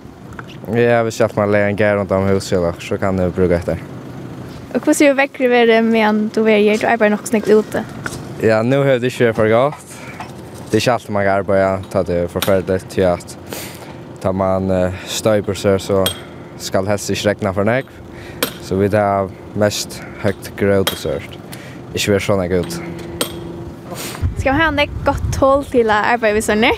[0.73, 3.77] Ja, vi köper man lägger en gär runt om huset så kan du bruka efter.
[4.73, 7.83] Och hur ser du väckre med det med du är ju du nog snyggt ute?
[8.41, 9.75] Ja, nu har det kört för gott.
[10.71, 13.37] Det är allt man arbetar, tar det förfärligt till att
[14.21, 16.05] tar man stöjper sig så
[16.57, 17.85] ska helst inte räkna för nägg.
[18.61, 21.37] Så vi tar mest högt gröd och sört.
[21.93, 22.81] Inte vi är sådana gott.
[24.37, 26.71] Ska man ha en gott håll till att arbeta vid sönder?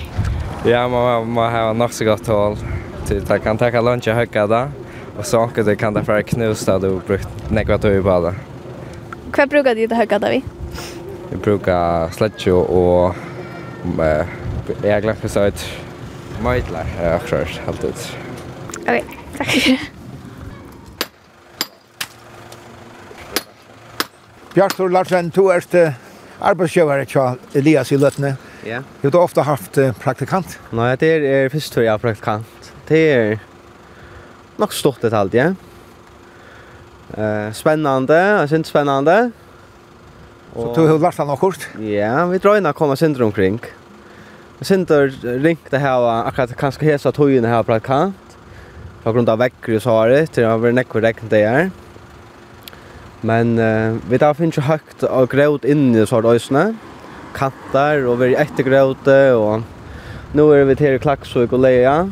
[0.66, 2.56] Ja, man må ha nok så godt hål.
[3.08, 4.60] Typ, det kan ta lunch og hugga da.
[5.18, 8.34] Og så anker det kan det fra knus da du brukt nekva tøy på det.
[9.34, 10.44] Hva brukar du til hugga da vi?
[11.32, 13.18] Vi brukar sledge og
[13.98, 15.66] jeg har glemt så ut
[16.46, 18.06] møytler, jeg har klart, helt ut.
[18.86, 19.58] Ok, takk.
[24.54, 25.66] Bjartur Larsen, du er
[26.38, 28.36] arbeidsgjøver til Elias i Løtne.
[28.64, 28.84] Ja.
[29.02, 30.60] Har du ofta haft praktikant?
[30.70, 32.74] Nej, det är först tror jag praktikant.
[32.88, 33.40] Det är
[34.56, 35.54] nog stort det allt, ja.
[37.18, 39.32] Eh, spännande, jag inte spännande.
[40.54, 41.68] Så du har lärt dig något kort?
[41.80, 43.60] Ja, vi drar in att komma syndrom omkring.
[44.62, 45.08] Syndor
[45.40, 48.16] ringt det här akkurat kanske hesa tojen här praktikant.
[49.04, 51.72] På grund av veckor så har det har över näck och det är.
[53.22, 56.78] Men uh, vi tar finns ju högt och gråt in i så här ösnen
[57.34, 59.62] kantar og vi etter grøte och
[60.34, 62.12] nu är vi till Klaxvik och Leia.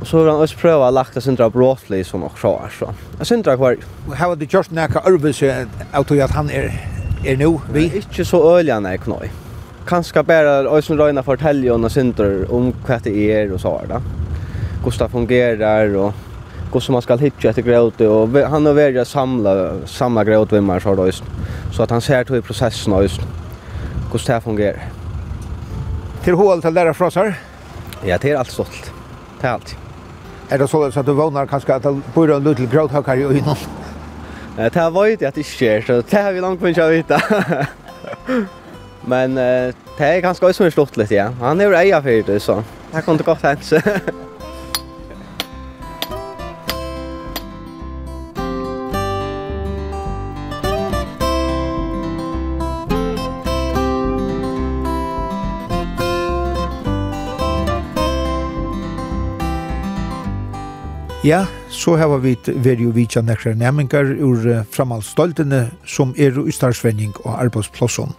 [0.00, 2.92] Och så har han også prøvd å lagt Sindra Bråtli som också er så.
[3.24, 3.76] Sindra kvar.
[4.14, 5.26] How the just näka av
[5.92, 6.72] att att han är
[7.24, 9.30] är nu vi Ikke så öljan är knoj.
[9.86, 14.00] Kanske bara som Reina fortäljer och Sindra om vad det är och så där.
[14.84, 16.12] Gustav fungerar och
[16.72, 20.94] hur som man ska hitta efter gråte och han har varit samla samla man så
[20.94, 21.10] då.
[21.78, 23.20] Så att han ser till processen och just
[24.12, 24.82] hur det här fungerar.
[26.24, 27.34] Till hål till lära frasar?
[28.04, 28.92] Ja, det är allt stolt.
[29.40, 29.76] Det är allt.
[30.48, 33.56] Är det så att du vånar kanske att det bor en liten gråthökar i ögonen?
[34.56, 37.22] Det här var ju att det sker, så det här vi långt på inte vita.
[39.04, 41.30] Men det är ganska som är stort lite, ja.
[41.40, 42.62] Han är ju eja för det, så det
[42.92, 43.72] här kommer inte gott hänt.
[61.24, 67.10] Ja, så har vi vært jo vidtja nekra nemingar ur framhaldsstoltene som er i starsvenning
[67.24, 68.12] og arbeidsplosson.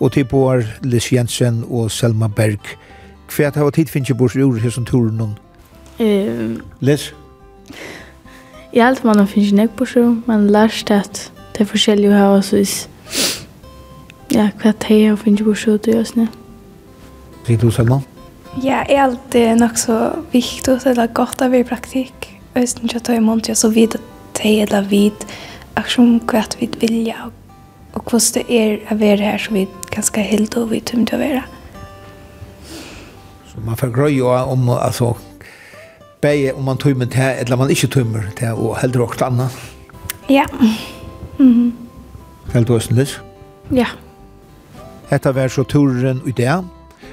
[0.00, 2.64] Og til boar Liss Jensen og Selma Berg.
[3.28, 5.34] Hva har tid finnes jeg bors ur hesson turen nun?
[6.00, 7.12] Um, Liss?
[8.72, 12.30] Jeg alt man finnes nek bors ur, men lærst at det er forskjellig å ha
[12.38, 12.88] oss vis.
[14.32, 16.16] Ja, hva det har finnes bors ur til oss.
[16.16, 18.00] Sier du, Selma?
[18.00, 18.11] Ja.
[18.54, 22.12] Ja, det är alltid nog så viktigt eller godt att vi i
[22.54, 24.00] Og hvis ikke tar emot jag så vidt at
[24.32, 25.12] det är eller vid
[25.74, 27.30] aktion kvart vid vilja
[27.94, 31.18] Og hvordan det er å være her, så vi ganske helt og vi tömt å
[31.18, 31.42] være.
[33.52, 35.14] Så man får jo om altså,
[36.22, 39.52] bäge om man tømmer til, eller man ikke tømmer det og och hellre också annat.
[40.28, 40.44] Ja.
[41.38, 41.72] Mhm.
[42.52, 43.20] Helt östenlis?
[43.70, 43.86] Ja.
[45.08, 46.64] Hetta var så turen i det,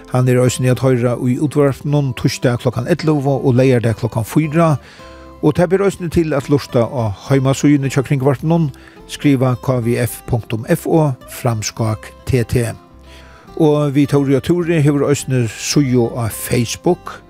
[0.09, 4.71] Han er også nye at høyre i utvarpnen torsdag klokkan 11 og leierdag klokkan 4.
[5.41, 8.71] Og det blir også til at lusta av heimasøyene til kringvarpnen
[9.07, 12.65] skriva kvf.fo framskak tt.
[13.59, 17.21] Og vi tar og ture hever også sujo av Facebook.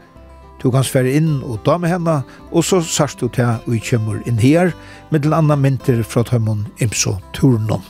[0.64, 2.18] Du kan svære inn og da med henne,
[2.52, 4.74] og så sørst du til at vi kommer inn her,
[5.12, 7.84] med den andre mynter fra Tøymon Imso Turnon.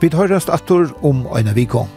[0.00, 1.88] Vi tar rast atter om en vikong.